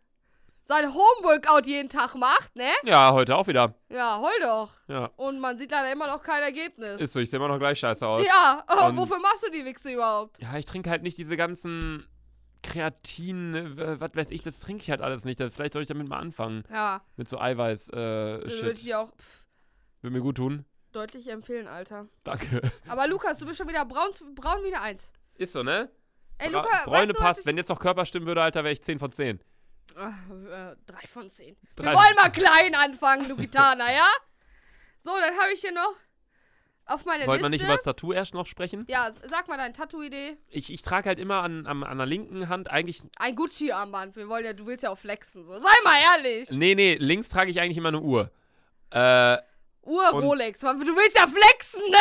[0.62, 2.70] sein Homeworkout jeden Tag macht, ne?
[2.85, 3.75] Ja, heute auch wieder.
[3.88, 4.70] Ja, heul doch.
[4.88, 7.01] Ja, Und man sieht leider immer noch kein Ergebnis.
[7.01, 7.20] ist so.
[7.20, 8.25] Ich sehe immer noch gleich scheiße aus.
[8.27, 10.38] ja, Und- wofür machst du die Wichse überhaupt?
[10.40, 12.07] Ja, ich trinke halt nicht diese ganzen
[12.62, 15.40] Kreatin, äh, was weiß ich, das trinke ich halt alles nicht.
[15.53, 16.62] Vielleicht soll ich damit mal anfangen.
[16.70, 19.44] Ja, Mit so Eiweiß, äh, würde ich auch pff,
[20.01, 20.64] Würde mir gut tun.
[20.92, 22.07] deutlich empfehlen, Alter.
[22.25, 22.62] Danke.
[22.88, 25.11] Aber Lukas, du bist schon wieder braun, braun wie eine Eins.
[25.35, 25.90] Ist so, ne?
[26.38, 27.46] Ey, Bra Luca, Bräune weißt du, passt.
[27.46, 29.40] Wenn jetzt noch Körper stimmen würde, Alter, wäre ich 10 von 10.
[29.92, 29.98] ich...
[29.98, 31.57] Ach, äh, drei von zehn.
[31.76, 34.09] Drei- Wir wollen mal klein anfangen, Lukitana, ja?
[35.05, 35.94] So, dann habe ich hier noch
[36.87, 37.42] auf meiner Liste...
[37.42, 38.85] man nicht über das Tattoo erst noch sprechen?
[38.88, 40.37] ja, sag mal deine Tattoo-Idee.
[40.48, 43.02] Ich, ich trage halt immer an, an, an der linken Hand eigentlich.
[43.16, 44.16] Ein Gucci-Armband.
[44.16, 45.55] Wir wollen ja, du willst ja auch flexen, so.
[45.55, 46.50] Sei mal ehrlich.
[46.50, 48.31] Nee, nee, links trage ich eigentlich immer eine Uhr.
[48.90, 49.38] Äh,
[49.83, 50.61] Uhr, Rolex.
[50.61, 51.98] Du willst ja flexen, ne?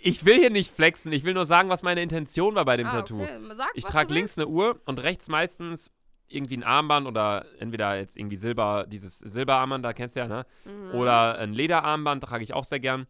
[0.00, 1.12] ich will hier nicht flexen.
[1.12, 3.22] Ich will nur sagen, was meine Intention war bei dem ah, Tattoo.
[3.22, 3.38] Okay.
[3.54, 5.90] Sag, Ich trage links eine Uhr und rechts meistens
[6.28, 10.46] irgendwie ein Armband oder entweder jetzt irgendwie Silber, dieses Silberarmband, da kennst du ja, ne?
[10.64, 10.94] Mhm.
[10.94, 13.06] Oder ein Lederarmband, trage ich auch sehr gern.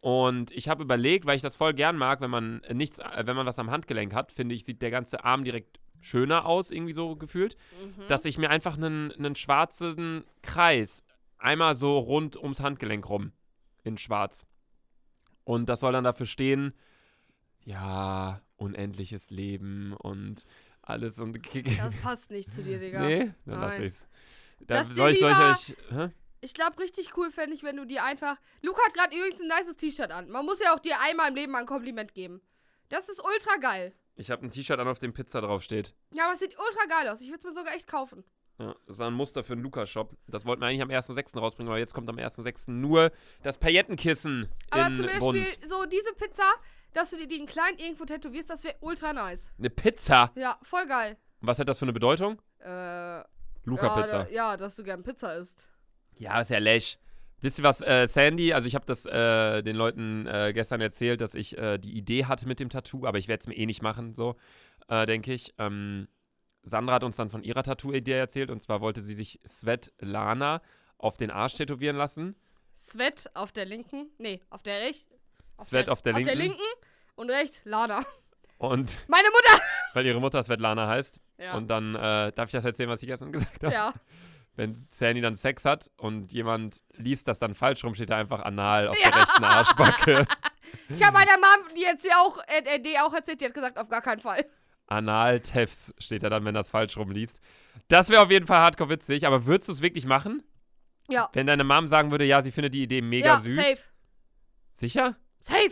[0.00, 3.36] Und ich habe überlegt, weil ich das voll gern mag, wenn man nichts, äh, wenn
[3.36, 6.92] man was am Handgelenk hat, finde ich, sieht der ganze Arm direkt schöner aus, irgendwie
[6.92, 8.02] so gefühlt, Mhm.
[8.08, 11.02] dass ich mir einfach einen, einen schwarzen Kreis
[11.38, 13.32] einmal so rund ums Handgelenk rum
[13.82, 14.44] in schwarz.
[15.44, 16.74] Und das soll dann dafür stehen,
[17.64, 20.44] ja, unendliches Leben und
[20.86, 21.38] alles und
[21.78, 23.00] Das passt nicht zu dir, Digga.
[23.00, 23.86] Nee, dann lass Nein.
[23.86, 24.06] ich's.
[24.60, 25.76] Da Lass soll ich, soll ich euch.
[25.90, 26.10] Hä?
[26.40, 28.36] Ich glaube, richtig cool fände ich, wenn du dir einfach.
[28.62, 30.28] Luca hat gerade übrigens ein nices T-Shirt an.
[30.30, 32.40] Man muss ja auch dir einmal im Leben ein Kompliment geben.
[32.90, 33.92] Das ist ultra geil.
[34.16, 35.94] Ich habe ein T-Shirt an, auf dem Pizza draufsteht.
[36.14, 37.20] Ja, aber es sieht ultra geil aus.
[37.20, 38.24] Ich würde es mir sogar echt kaufen.
[38.58, 40.16] Ja, das war ein Muster für einen Lukas-Shop.
[40.28, 41.36] Das wollten wir eigentlich am 1.6.
[41.38, 42.70] rausbringen, aber jetzt kommt am 1.6.
[42.70, 43.10] nur
[43.42, 45.58] das Paillettenkissen Aber in zum Beispiel bunt.
[45.64, 46.52] so diese Pizza,
[46.94, 49.52] dass du dir die in klein irgendwo tätowierst, das wäre ultra nice.
[49.58, 50.32] Eine Pizza.
[50.36, 51.18] Ja, voll geil.
[51.40, 52.40] Was hat das für eine Bedeutung?
[52.60, 53.26] Äh, ja,
[53.64, 54.24] Luca-Pizza.
[54.24, 55.66] da, ja, dass du gern Pizza isst.
[56.16, 56.98] Ja, ist ja läsch.
[57.40, 61.20] Wisst ihr was, äh, Sandy, also ich habe das äh, den Leuten äh, gestern erzählt,
[61.20, 63.66] dass ich äh, die Idee hatte mit dem Tattoo, aber ich werde es mir eh
[63.66, 64.36] nicht machen, so,
[64.88, 65.52] äh, denke ich.
[65.58, 66.08] Ähm,
[66.62, 70.62] Sandra hat uns dann von ihrer Tattoo-Idee erzählt und zwar wollte sie sich Svetlana
[70.96, 72.34] auf den Arsch tätowieren lassen.
[72.76, 74.08] Svet auf der linken.
[74.18, 75.14] Nee, auf der rechten.
[75.60, 76.58] Svet auf der Auf der linken.
[77.16, 78.04] Und rechts Lana.
[78.58, 79.62] Und Meine Mutter!
[79.94, 81.20] weil ihre Mutter Svetlana heißt.
[81.38, 81.54] Ja.
[81.54, 83.74] Und dann äh, darf ich das erzählen, was ich gestern gesagt habe.
[83.74, 83.92] ja.
[84.56, 88.40] Wenn Sandy dann Sex hat und jemand liest das dann falsch rum, steht da einfach
[88.42, 89.10] anal auf Ja.
[89.10, 90.26] der rechten Arschbacke.
[90.88, 93.54] Ich habe meiner Mom die jetzt ja auch, äh, äh, die auch erzählt, die hat
[93.54, 94.44] gesagt, auf gar keinen Fall.
[94.86, 97.40] Anal-Tefs steht da dann, wenn das falsch rumliest.
[97.88, 100.42] Das wäre auf jeden Fall hardcore witzig, aber würdest du es wirklich machen?
[101.08, 101.28] Ja.
[101.32, 103.56] Wenn deine Mom sagen würde, ja, sie findet die Idee mega ja, süß.
[103.56, 103.78] safe.
[104.72, 105.16] Sicher?
[105.40, 105.70] Safe.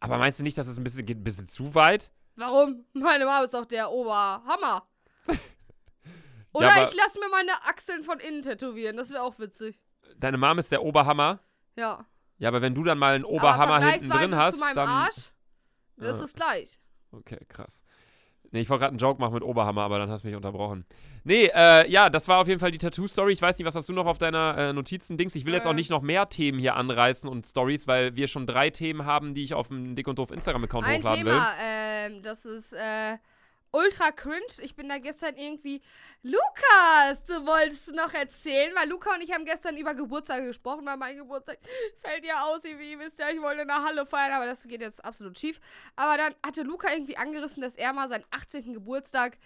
[0.00, 2.10] Aber meinst du nicht, dass es ein bisschen, geht ein bisschen zu weit?
[2.36, 2.84] Warum?
[2.94, 4.86] Meine Mom ist doch der Oberhammer.
[6.52, 8.96] Oder aber- ich lasse mir meine Achseln von innen tätowieren.
[8.96, 9.78] Das wäre auch witzig.
[10.16, 11.40] Deine Mom ist der Oberhammer.
[11.76, 12.04] Ja.
[12.38, 14.88] Ja, aber wenn du dann mal einen Oberhammer hinten drin hast, zu meinem dann.
[14.88, 15.30] Arsch,
[15.96, 16.24] das Ah.
[16.24, 16.78] ist gleich.
[17.12, 17.82] Okay, krass.
[18.52, 20.84] Nee, ich wollte gerade einen Joke machen mit Oberhammer, aber dann hast du mich unterbrochen.
[21.22, 23.32] Nee, äh, ja, das war auf jeden Fall die Tattoo-Story.
[23.32, 25.36] Ich weiß nicht, was hast du noch auf deiner äh, Notizen-Dings?
[25.36, 25.74] Ich will jetzt auch Äh.
[25.74, 29.44] nicht noch mehr Themen hier anreißen und Stories, weil wir schon drei Themen haben, die
[29.44, 33.18] ich auf dem Dick und Doof Instagram-Account Ein hochladen Thema, ähm, das ist äh,
[33.72, 34.60] ultra cringe.
[34.60, 35.82] Ich bin da gestern irgendwie.
[36.22, 40.96] Lukas, du wolltest noch erzählen, weil Luca und ich haben gestern über Geburtstage gesprochen, weil
[40.96, 41.58] mein Geburtstag
[42.00, 44.66] fällt ja aus, wie ihr wisst ja, ich wollte in der Halle feiern, aber das
[44.66, 45.60] geht jetzt absolut schief.
[45.96, 48.74] Aber dann hatte Luca irgendwie angerissen, dass er mal seinen 18.
[48.74, 49.38] Geburtstag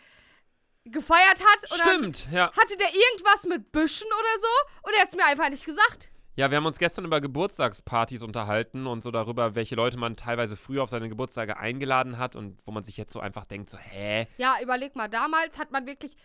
[0.84, 1.80] gefeiert hat.
[1.80, 2.50] Stimmt, ja.
[2.52, 4.88] hatte der irgendwas mit Büschen oder so?
[4.88, 6.10] Und er hat es mir einfach nicht gesagt.
[6.36, 10.56] Ja, wir haben uns gestern über Geburtstagspartys unterhalten und so darüber, welche Leute man teilweise
[10.56, 13.78] früher auf seine Geburtstage eingeladen hat und wo man sich jetzt so einfach denkt, so,
[13.78, 14.26] hä?
[14.36, 16.16] Ja, überleg mal, damals hat man wirklich,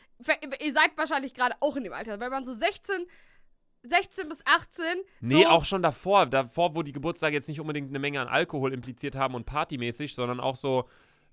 [0.62, 3.06] ihr seid wahrscheinlich gerade auch in dem Alter, wenn man so 16,
[3.84, 4.84] 16 bis 18,
[5.22, 6.26] Nee, so, auch schon davor.
[6.26, 10.16] Davor, wo die Geburtstage jetzt nicht unbedingt eine Menge an Alkohol impliziert haben und partymäßig,
[10.16, 10.90] sondern auch so.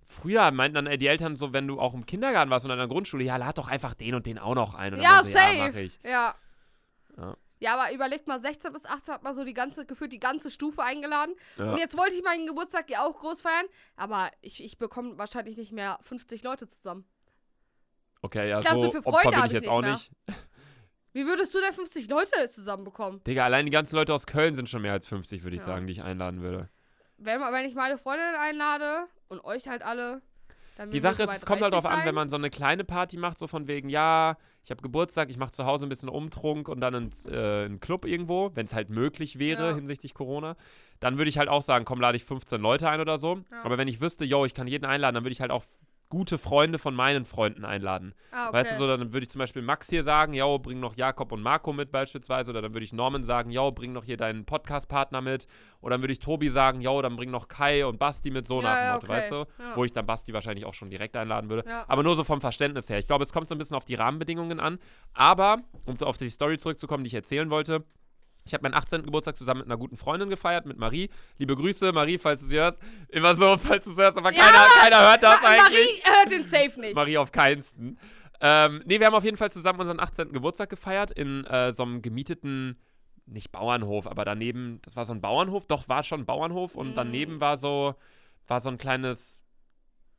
[0.08, 2.78] Früher meinten dann äh, die Eltern so, wenn du auch im Kindergarten warst und in
[2.78, 4.94] der Grundschule, ja, lad doch einfach den und den auch noch ein.
[4.94, 6.36] Und ja, so, safe, ja.
[7.16, 7.36] Ja.
[7.66, 10.52] Ja, aber überlegt mal, 16 bis 18 hat man so die ganze, gefühlt die ganze
[10.52, 11.34] Stufe eingeladen.
[11.58, 11.72] Ja.
[11.72, 15.56] Und jetzt wollte ich meinen Geburtstag ja auch groß feiern, aber ich, ich bekomme wahrscheinlich
[15.56, 17.04] nicht mehr 50 Leute zusammen.
[18.22, 19.90] Okay, ja, Ich glaub, so, so Opfer Freunde bin hab ich jetzt nicht auch mehr.
[19.94, 20.12] nicht.
[21.12, 23.20] Wie würdest du denn 50 Leute zusammenbekommen?
[23.24, 25.66] Digga, allein die ganzen Leute aus Köln sind schon mehr als 50, würde ich Ja.
[25.66, 26.68] sagen, die ich einladen würde.
[27.16, 30.22] Wenn, wenn ich meine Freundin einlade und euch halt alle,
[30.76, 32.84] dann Die Sache ist, es kommt halt 30 darauf an, wenn man so eine kleine
[32.84, 34.36] Party macht, so von wegen, ja,
[34.66, 37.78] ich habe Geburtstag, ich mache zu Hause ein bisschen Umtrunk und dann ins, äh, einen
[37.78, 39.74] Club irgendwo, wenn es halt möglich wäre Ja.
[39.76, 40.56] hinsichtlich Corona,
[40.98, 43.36] dann würde ich halt auch sagen, komm, lade ich 15 Leute ein oder so.
[43.52, 43.62] Ja.
[43.62, 45.62] Aber wenn ich wüsste, yo, ich kann jeden einladen, dann würde ich halt auch
[46.08, 48.14] gute Freunde von meinen Freunden einladen.
[48.30, 48.58] Ah, okay.
[48.58, 51.32] Weißt du, so, dann würde ich zum Beispiel Max hier sagen, yo, bring noch Jakob
[51.32, 52.50] und Marco mit beispielsweise.
[52.50, 55.46] Oder dann würde ich Norman sagen, yo, bring noch hier deinen Podcast-Partner mit.
[55.80, 58.60] Oder dann würde ich Tobi sagen, yo, dann bring noch Kai und Basti mit, so
[58.60, 59.12] Ja, nach dem ja, Motto, okay.
[59.12, 59.36] weißt du?
[59.36, 59.76] Ja.
[59.76, 61.68] Wo ich dann Basti wahrscheinlich auch schon direkt einladen würde.
[61.68, 61.84] Ja.
[61.88, 62.98] Aber nur so vom Verständnis her.
[62.98, 64.78] Ich glaube, es kommt so ein bisschen auf die Rahmenbedingungen an.
[65.12, 67.84] Aber, um so auf die Story zurückzukommen, die ich erzählen wollte,
[68.46, 69.02] ich habe meinen 18.
[69.02, 71.10] Geburtstag zusammen mit einer guten Freundin gefeiert, mit Marie.
[71.38, 72.78] Liebe Grüße, Marie, falls du sie hörst.
[73.08, 76.02] Immer so, falls du es hörst, aber Ja, keiner, keiner hört das Ma eigentlich.
[76.04, 76.94] Marie hört den Safe nicht.
[76.94, 77.98] Marie auf keinsten.
[78.40, 80.32] Ähm, nee, wir haben auf jeden Fall zusammen unseren 18.
[80.32, 82.78] Geburtstag gefeiert in äh, so einem gemieteten,
[83.24, 86.92] nicht Bauernhof, aber daneben, das war so ein Bauernhof, doch war schon ein Bauernhof und
[86.92, 86.94] Mm.
[86.96, 87.94] daneben war so,
[88.46, 89.40] war so ein kleines,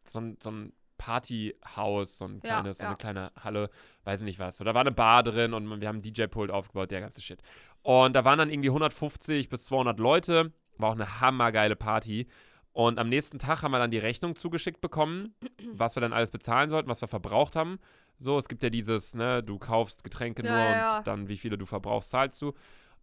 [0.04, 2.90] so ein, so ein Partyhaus, so, ein Ja, kleines, so ja.
[2.90, 3.70] eine kleine Halle,
[4.04, 4.58] weiß ich nicht was.
[4.58, 7.40] So, da war eine Bar drin und wir haben einen DJ-Pult aufgebaut, der ganze Shit.
[7.88, 12.28] Und da waren dann irgendwie 150 bis 200 Leute, war auch eine hammergeile Party.
[12.74, 15.34] Und am nächsten Tag haben wir dann die Rechnung zugeschickt bekommen,
[15.72, 17.80] was wir dann alles bezahlen sollten, was wir verbraucht haben.
[18.20, 21.02] So, es gibt ja dieses, ne, du kaufst Getränke nur ja, und ja.
[21.04, 22.52] dann wie viele du verbrauchst, zahlst du.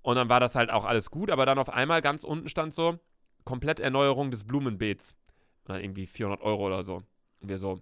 [0.03, 2.75] Und dann war das halt auch alles gut, aber dann auf einmal ganz unten stand
[2.75, 2.99] so,
[3.45, 5.15] Kompletterneuerung des Blumenbeets.
[5.65, 6.97] Und dann irgendwie 400 Euro oder so.
[7.41, 7.81] Und wir so,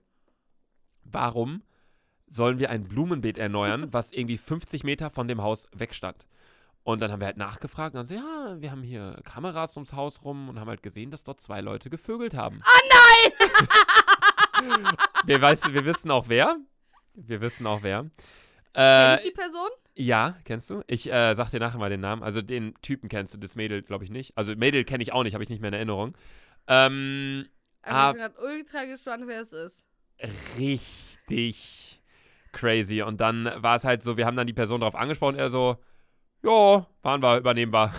[1.03, 1.65] warum
[2.29, 6.29] sollen wir ein Blumenbeet erneuern, was irgendwie 50 Meter von dem Haus wegstand?
[6.85, 9.93] Und dann haben wir halt nachgefragt und dann so, ja, wir haben hier Kameras ums
[9.93, 12.61] Haus rum und haben halt gesehen, dass dort zwei Leute gevögelt haben.
[12.65, 13.33] Ah nein!
[15.25, 16.57] Wir, weiß, wir wissen auch wer.
[17.15, 18.11] Wir wissen auch wer.
[18.77, 19.69] Äh, ich die Person?
[19.95, 20.83] ja, kennst du?
[20.87, 22.23] Ich äh, sag dir nachher mal den Namen.
[22.23, 24.37] Also den Typen kennst du, das Mädel glaube ich nicht.
[24.37, 26.17] Also Mädel kenne ich auch nicht, habe ich nicht mehr in Erinnerung.
[26.67, 27.47] Ähm,
[27.83, 28.09] Also ah.
[28.09, 29.85] ich bin gerade ultra gespannt, wer es ist.
[30.59, 32.01] richtig
[32.53, 33.03] crazy.
[33.03, 35.77] Und dann war es halt so, wir haben dann die Person darauf angesprochen, er so,
[36.43, 37.95] jo, waren wir, übernehmbar.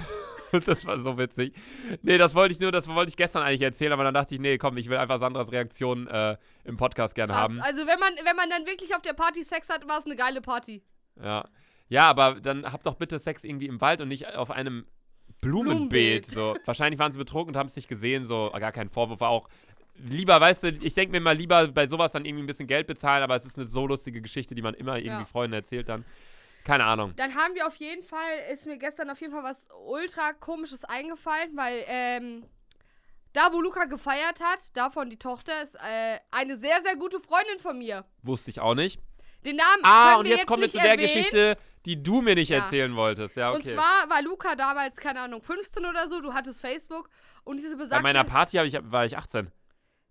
[0.66, 1.54] das war so witzig.
[2.02, 4.41] Nee, das wollte ich nur, das wollte ich gestern eigentlich erzählen, aber dann dachte ich,
[4.41, 7.44] nee, komm, ich will einfach Sandras Reaktion äh, im Podcast gerne Krass.
[7.44, 7.60] haben.
[7.62, 10.16] Also wenn man, wenn man dann wirklich auf der Party Sex hat, war es eine
[10.16, 10.84] geile Party.
[11.22, 11.46] Ja.
[11.89, 14.86] Ja, aber dann habt doch bitte Sex irgendwie im Wald und nicht auf einem
[15.41, 15.89] Blumenbeet.
[16.22, 16.26] Blumenbeet.
[16.26, 16.56] So.
[16.66, 19.20] Wahrscheinlich waren sie betrunken und haben es nicht gesehen, so gar kein Vorwurf.
[19.20, 19.50] War auch
[19.96, 22.88] lieber, weißt du, ich denke mir mal lieber bei sowas dann irgendwie ein bisschen Geld
[22.88, 25.26] bezahlen, aber es ist eine so lustige Geschichte, die man immer irgendwie Ja.
[25.26, 26.06] Freunden erzählt dann.
[26.64, 27.14] Keine Ahnung.
[27.18, 28.20] Dann haben wir auf jeden Fall,
[28.51, 32.45] ist mir gestern auf jeden Fall was ultra komisches eingefallen, weil ähm,
[33.34, 37.59] da, wo Luca gefeiert hat, davon die Tochter, ist äh, eine sehr, sehr gute Freundin
[37.59, 38.05] von mir.
[38.22, 39.01] Wusste ich auch nicht.
[39.43, 41.07] Den Namen Ah, und jetzt kommen wir zu der erwähnen.
[41.07, 42.59] Geschichte, die du mir nicht Ja.
[42.59, 43.36] erzählen wolltest.
[43.36, 43.57] Ja, okay.
[43.57, 47.09] Und zwar war Luca damals, keine Ahnung, 15 oder so, du hattest Facebook
[47.43, 48.03] und diese Bei besagte...
[48.03, 49.51] meiner Party ich, war ich 18.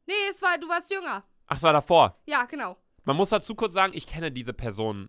[0.07, 1.25] nee, es war, du warst jünger.
[1.47, 2.19] Ach, es war davor.
[2.27, 2.77] Ja, genau.
[3.05, 5.09] Man muss dazu kurz sagen, ich kenne diese Person.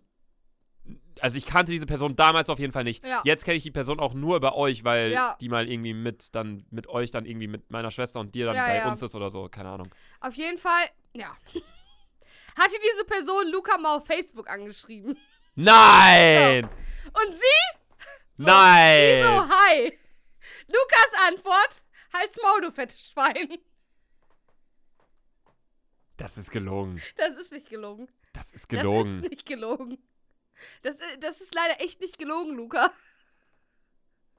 [1.20, 3.04] Also ich kannte diese Person damals auf jeden Fall nicht.
[3.06, 3.22] Ja.
[3.24, 5.36] Jetzt kenne ich die Person auch nur bei euch, weil Ja.
[5.40, 8.56] die mal irgendwie mit dann mit euch dann irgendwie mit meiner Schwester und dir dann
[8.56, 9.94] Ja, bei uns ist oder so, keine Ahnung.
[10.20, 11.36] Auf jeden Fall, ja.
[12.56, 15.16] Hatte diese Person Luca mal auf Facebook angeschrieben.
[15.54, 16.64] Nein!
[16.64, 17.78] Und sie
[18.36, 19.22] Nein!
[19.22, 19.98] Sie so, hi.
[20.66, 21.82] Lukas Antwort,
[22.12, 23.58] halt's Maul, du fettes Schwein.
[26.16, 27.00] Das ist gelogen.
[27.16, 28.08] Das ist nicht gelogen.
[28.32, 29.14] Das ist gelogen.
[29.20, 29.98] Das ist nicht gelogen.
[30.82, 32.92] Das, i- das ist leider echt nicht gelogen, Luca.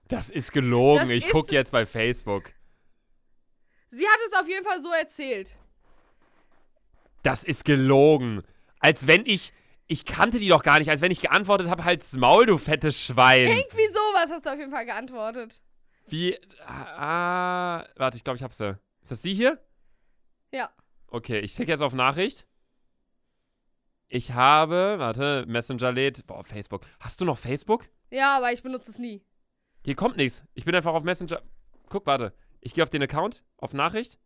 [0.07, 1.01] Das ist gelogen.
[1.07, 2.51] Das ich gucke jetzt bei Facebook.
[3.89, 5.55] Sie hat es auf jeden Fall so erzählt.
[7.23, 8.43] Das ist gelogen.
[8.79, 9.53] Als wenn ich.
[9.87, 12.99] Ich kannte die doch gar nicht, als wenn ich geantwortet habe, halt's Maul, du fettes
[12.99, 13.45] Schwein.
[13.45, 15.61] Irgendwie sowas hast du auf jeden Fall geantwortet.
[16.07, 16.35] Wie.
[16.65, 17.85] Ah.
[17.95, 18.79] Warte, ich glaube, ich hab sie.
[19.01, 19.63] Ist das sie hier?
[20.51, 20.71] Ja.
[21.07, 22.47] Okay, ich klicke jetzt auf Nachricht.
[24.07, 26.25] Ich habe, warte, Messenger lädt.
[26.27, 26.81] Boah, Facebook.
[26.99, 27.89] Hast du noch Facebook?
[28.11, 29.23] Ja, aber ich benutze es nie.
[29.83, 30.43] Hier kommt nichts.
[30.53, 31.41] Ich bin einfach auf Messenger.
[31.89, 32.33] Guck, warte.
[32.61, 34.17] Ich gehe auf den Account, auf Nachricht.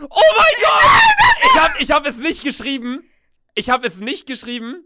[0.00, 1.14] Oh mein Gott!
[1.44, 3.08] Ich habe ich hab es nicht geschrieben.
[3.54, 4.84] Ich habe es nicht geschrieben.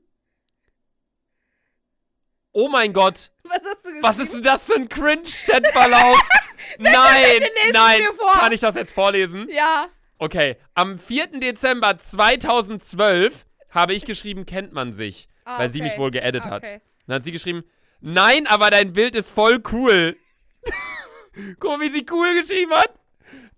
[2.52, 3.30] Oh mein Gott.
[3.44, 4.02] Was hast du geschrieben?
[4.02, 6.20] Was ist denn das für ein Cringe-Chatverlauf?
[6.78, 8.02] nein, nein.
[8.32, 9.48] Kann ich das jetzt vorlesen?
[9.48, 9.88] Ja.
[10.18, 11.38] Okay, am 4.
[11.38, 15.72] Dezember 2012 habe ich geschrieben, kennt man sich, ah, weil okay.
[15.72, 16.74] sie mich wohl geedit ah, okay.
[16.74, 16.82] hat.
[17.06, 17.62] Dann hat sie geschrieben,
[18.00, 20.16] nein, aber dein Bild ist voll cool.
[21.60, 22.92] Guck mal, wie sie cool geschrieben hat.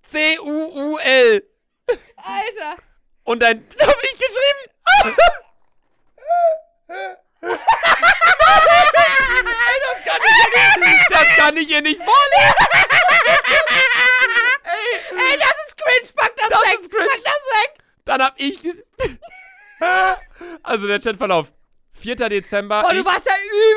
[0.02, 1.42] C-U-U-L.
[2.16, 2.76] Alter.
[3.24, 4.70] Und dann habe ich geschrieben.
[7.42, 7.56] Nein,
[9.86, 12.54] das kann ich ihr nicht, das kann ich ihr nicht vorlesen.
[18.10, 18.58] Dann hab ich.
[20.64, 21.52] also der Chatverlauf.
[21.92, 22.16] 4.
[22.16, 22.82] Dezember.
[22.84, 23.32] Oh, du ich, warst ja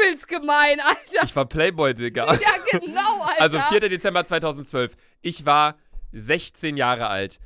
[0.08, 1.24] übelst gemein, Alter.
[1.24, 2.34] ich war Playboy, Digga.
[2.34, 3.42] ja, genau, Alter.
[3.42, 3.90] Also 4.
[3.90, 4.96] Dezember 2012.
[5.22, 5.78] Ich war
[6.14, 7.40] 16 Jahre alt.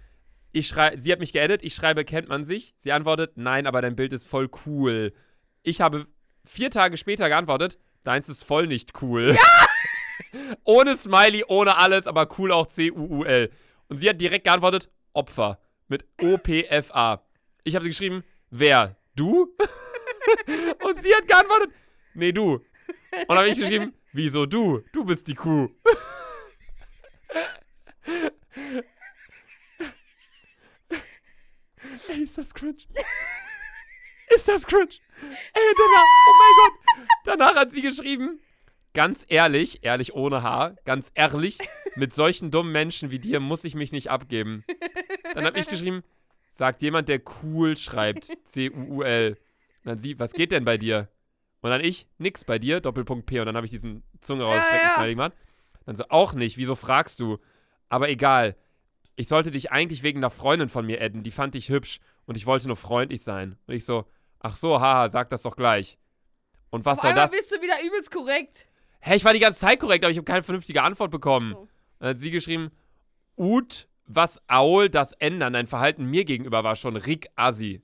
[0.53, 1.61] Ich schrei sie hat mich geedit.
[1.61, 2.73] Ich schreibe, kennt man sich?
[2.77, 5.13] Sie antwortet, nein, aber dein Bild ist voll cool.
[5.63, 6.07] Ich habe
[6.45, 9.35] vier Tage später geantwortet, deins ist voll nicht cool.
[9.35, 10.47] Ja!
[10.63, 13.51] ohne Smiley, ohne alles, aber cool auch C-U-U-L.
[13.89, 15.59] Und sie hat direkt geantwortet, Opfer.
[15.87, 17.23] Mit O-P-F-A.
[17.63, 18.95] Ich habe geschrieben, wer?
[19.15, 19.55] Du?
[20.83, 21.71] Und sie hat geantwortet,
[22.13, 22.55] nee, du.
[22.55, 22.63] Und
[23.29, 24.83] dann habe ich geschrieben, wieso du?
[24.91, 25.69] Du bist die Kuh.
[32.09, 32.77] Ey, ist das cringe?
[34.29, 34.89] Ist das cringe?
[35.53, 37.07] Ey, danach, oh mein Gott.
[37.25, 38.39] Danach hat sie geschrieben,
[38.97, 41.59] ganz ehrlich, ehrlich ohne Haar, ganz ehrlich,
[41.95, 44.65] mit solchen dummen Menschen wie dir muss ich mich nicht abgeben.
[45.35, 46.01] Dann habe ich geschrieben,
[46.49, 49.33] sagt jemand, der cool schreibt, C-U-U-L.
[49.33, 51.09] Und dann sie, was geht denn bei dir?
[51.61, 53.39] Und dann ich, nix bei dir, Doppelpunkt P.
[53.39, 55.05] Und dann habe ich diesen Zunge raus, Ja, ja.
[55.05, 55.33] Gemacht.
[55.85, 57.37] Dann so, auch nicht, wieso fragst du?
[57.89, 58.55] Aber egal.
[59.15, 62.35] Ich sollte dich eigentlich wegen einer Freundin von mir adden, die fand ich hübsch und
[62.35, 63.59] ich wollte nur freundlich sein.
[63.67, 64.05] Und ich so,
[64.39, 65.99] ach so, haha, sag das doch gleich.
[66.71, 67.29] Und was Auf soll das?
[67.29, 68.67] bist du wieder übelst korrekt.
[69.07, 71.53] Hä, ich war die ganze Zeit korrekt, aber ich habe keine vernünftige Antwort bekommen.
[71.53, 71.67] So.
[71.99, 72.71] Dann hat sie geschrieben,
[73.37, 75.53] Ut, was Aul, das ändern.
[75.53, 77.81] Dein Verhalten mir gegenüber war schon Rick Assi.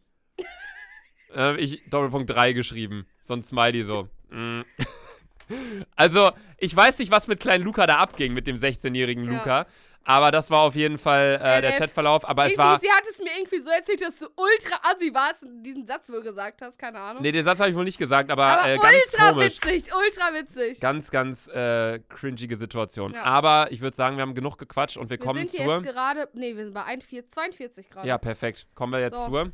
[1.34, 3.08] Hab ich Doppelpunkt 3 geschrieben.
[3.22, 4.10] So ein Smiley so.
[4.32, 4.62] mm.
[5.96, 9.32] Also, ich weiß nicht, was mit kleinen Luca da abging, mit dem 16-jährigen Ja.
[9.32, 9.68] Luca.
[10.06, 11.72] Aber das war auf jeden Fall äh, der.
[11.74, 12.28] Chatverlauf.
[12.28, 12.80] Aber es war.
[12.80, 16.10] sie hat es mir irgendwie so erzählt, dass du ultra assi warst und diesen Satz
[16.10, 17.24] wohl gesagt hast, keine Ahnung.
[17.24, 19.60] Nee, den Satz habe ich wohl nicht gesagt, aber, Aber äh, ganz ultra komisch.
[19.64, 20.80] witzig, ultra witzig.
[20.82, 23.14] Ganz, ganz äh, cringige Situation.
[23.14, 23.24] Ja.
[23.24, 25.76] Aber ich würde sagen, wir haben genug gequatscht und wir, wir kommen sind hier zur.
[25.76, 28.08] jetzt gerade, nee, wir sind bei 41, 42 gerade.
[28.08, 28.68] Ja, perfekt.
[28.76, 29.28] Kommen wir jetzt So.
[29.28, 29.52] zur.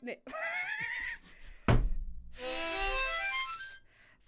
[0.00, 0.18] Nee.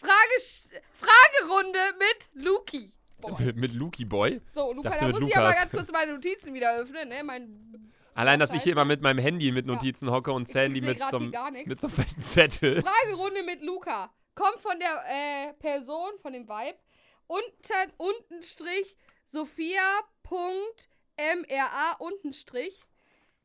[0.00, 2.92] Frage, Fragerunde mit Luki.
[3.20, 3.38] Boah.
[3.54, 4.40] Mit Luki Boy.
[4.46, 5.60] So, Luca, da muss ich ja mal Lukas.
[5.60, 7.22] ganz kurz meine Notizen wieder öffnen, ne?
[7.24, 9.74] Mein Allein, dass ich hier immer mit meinem Handy mit Ja.
[9.74, 12.82] Notizen hocke und Ich Sandy mit so mit so einem fetten Zettel.
[12.82, 14.12] Fragerunde mit Luca.
[14.34, 16.78] Kommt von der äh, Person, von dem Vibe.
[17.26, 18.96] Unter, untenstrich
[19.26, 20.00] Sophia.
[20.22, 22.84] Punkt, MRA untenstrich.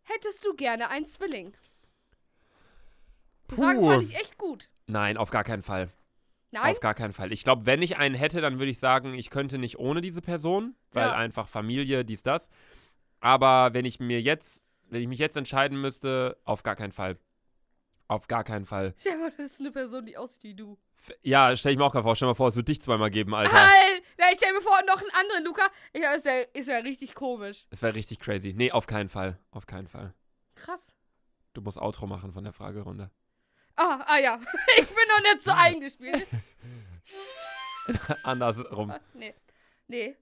[0.03, 1.53] Hättest du gerne einen Zwilling?
[3.47, 3.61] Puh.
[3.61, 4.69] fand ich echt gut.
[4.87, 5.89] Nein, auf gar keinen Fall.
[6.53, 6.71] Nein?
[6.71, 7.31] Auf gar keinen Fall.
[7.31, 10.21] Ich glaube, wenn ich einen hätte, dann würde ich sagen, ich könnte nicht ohne diese
[10.21, 11.15] Person, weil Ja.
[11.15, 12.47] einfach Familie, dies, das.
[13.19, 17.17] Aber wenn ich mir jetzt, wenn ich mich jetzt entscheiden müsste, auf gar keinen Fall.
[18.07, 18.93] Auf gar keinen Fall.
[18.99, 20.77] Stell mal, das ist eine Person, die aussieht wie du.
[21.23, 22.15] Ja, stell ich mir auch gerade vor.
[22.15, 23.51] Stell dir mal vor, es wird dich zweimal geben, Alter.
[23.55, 23.71] Alter,
[24.19, 25.63] ja, ich stell mir vor, noch einen anderen Luca.
[25.93, 27.65] Ja, ist ja, ist ja richtig komisch.
[27.71, 28.53] Es wäre richtig crazy.
[28.55, 29.37] Nee, auf keinen Fall.
[29.51, 30.13] Auf keinen Fall.
[30.55, 30.93] Krass.
[31.53, 33.09] Du musst Outro machen von der Fragerunde.
[33.75, 34.39] Ah, ah ja.
[34.77, 36.27] Ich bin noch nicht so eingespielt.
[38.23, 38.91] Andersrum.
[38.91, 39.33] Ah, nee.
[39.87, 40.15] Nee.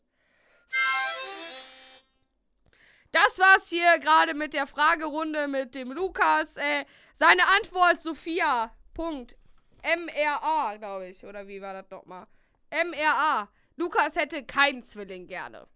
[3.12, 6.56] Das war's hier gerade mit der Fragerunde mit dem Lukas.
[6.58, 8.72] Äh, seine Antwort Sophia.
[8.94, 9.36] Punkt.
[9.84, 11.26] MRA, glaube ich.
[11.26, 12.28] Oder wie war das nochmal?
[12.72, 13.50] MRA.
[13.76, 15.68] Lukas hätte keinen Zwilling gerne.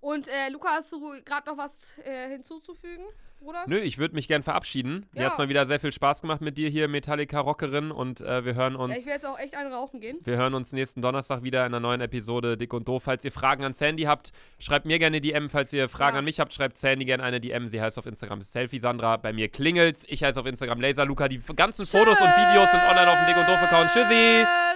[0.00, 3.06] Und äh, Lukas, hast du gerade noch was äh, hinzuzufügen,
[3.42, 3.64] Bruder?
[3.66, 5.06] Nö, ich würde mich gern verabschieden.
[5.12, 5.28] Mir Ja.
[5.28, 7.90] hat's mal wieder sehr viel Spaß gemacht mit dir hier, Metallica-Rockerin.
[7.90, 10.18] Und äh, wir hören Ja, uns ich will jetzt auch echt einen rauchen gehen.
[10.24, 13.02] Wir hören uns nächsten Donnerstag wieder in einer neuen Episode Dick und Doof.
[13.04, 15.50] Falls ihr Fragen an Sandy habt, schreibt mir gerne DM.
[15.50, 16.18] Falls ihr Fragen Ja.
[16.20, 17.68] an mich habt, schreibt Sandy gerne eine DM.
[17.68, 19.16] Sie heißt auf Instagram Selfie Sandra.
[19.16, 20.04] Bei mir klingelt's.
[20.08, 21.28] Ich heiße auf Instagram Laser Luca.
[21.28, 23.90] Die ganzen Fotos und Videos sind online auf dem Dick und Doof Account.
[23.90, 24.71] Tschüssi!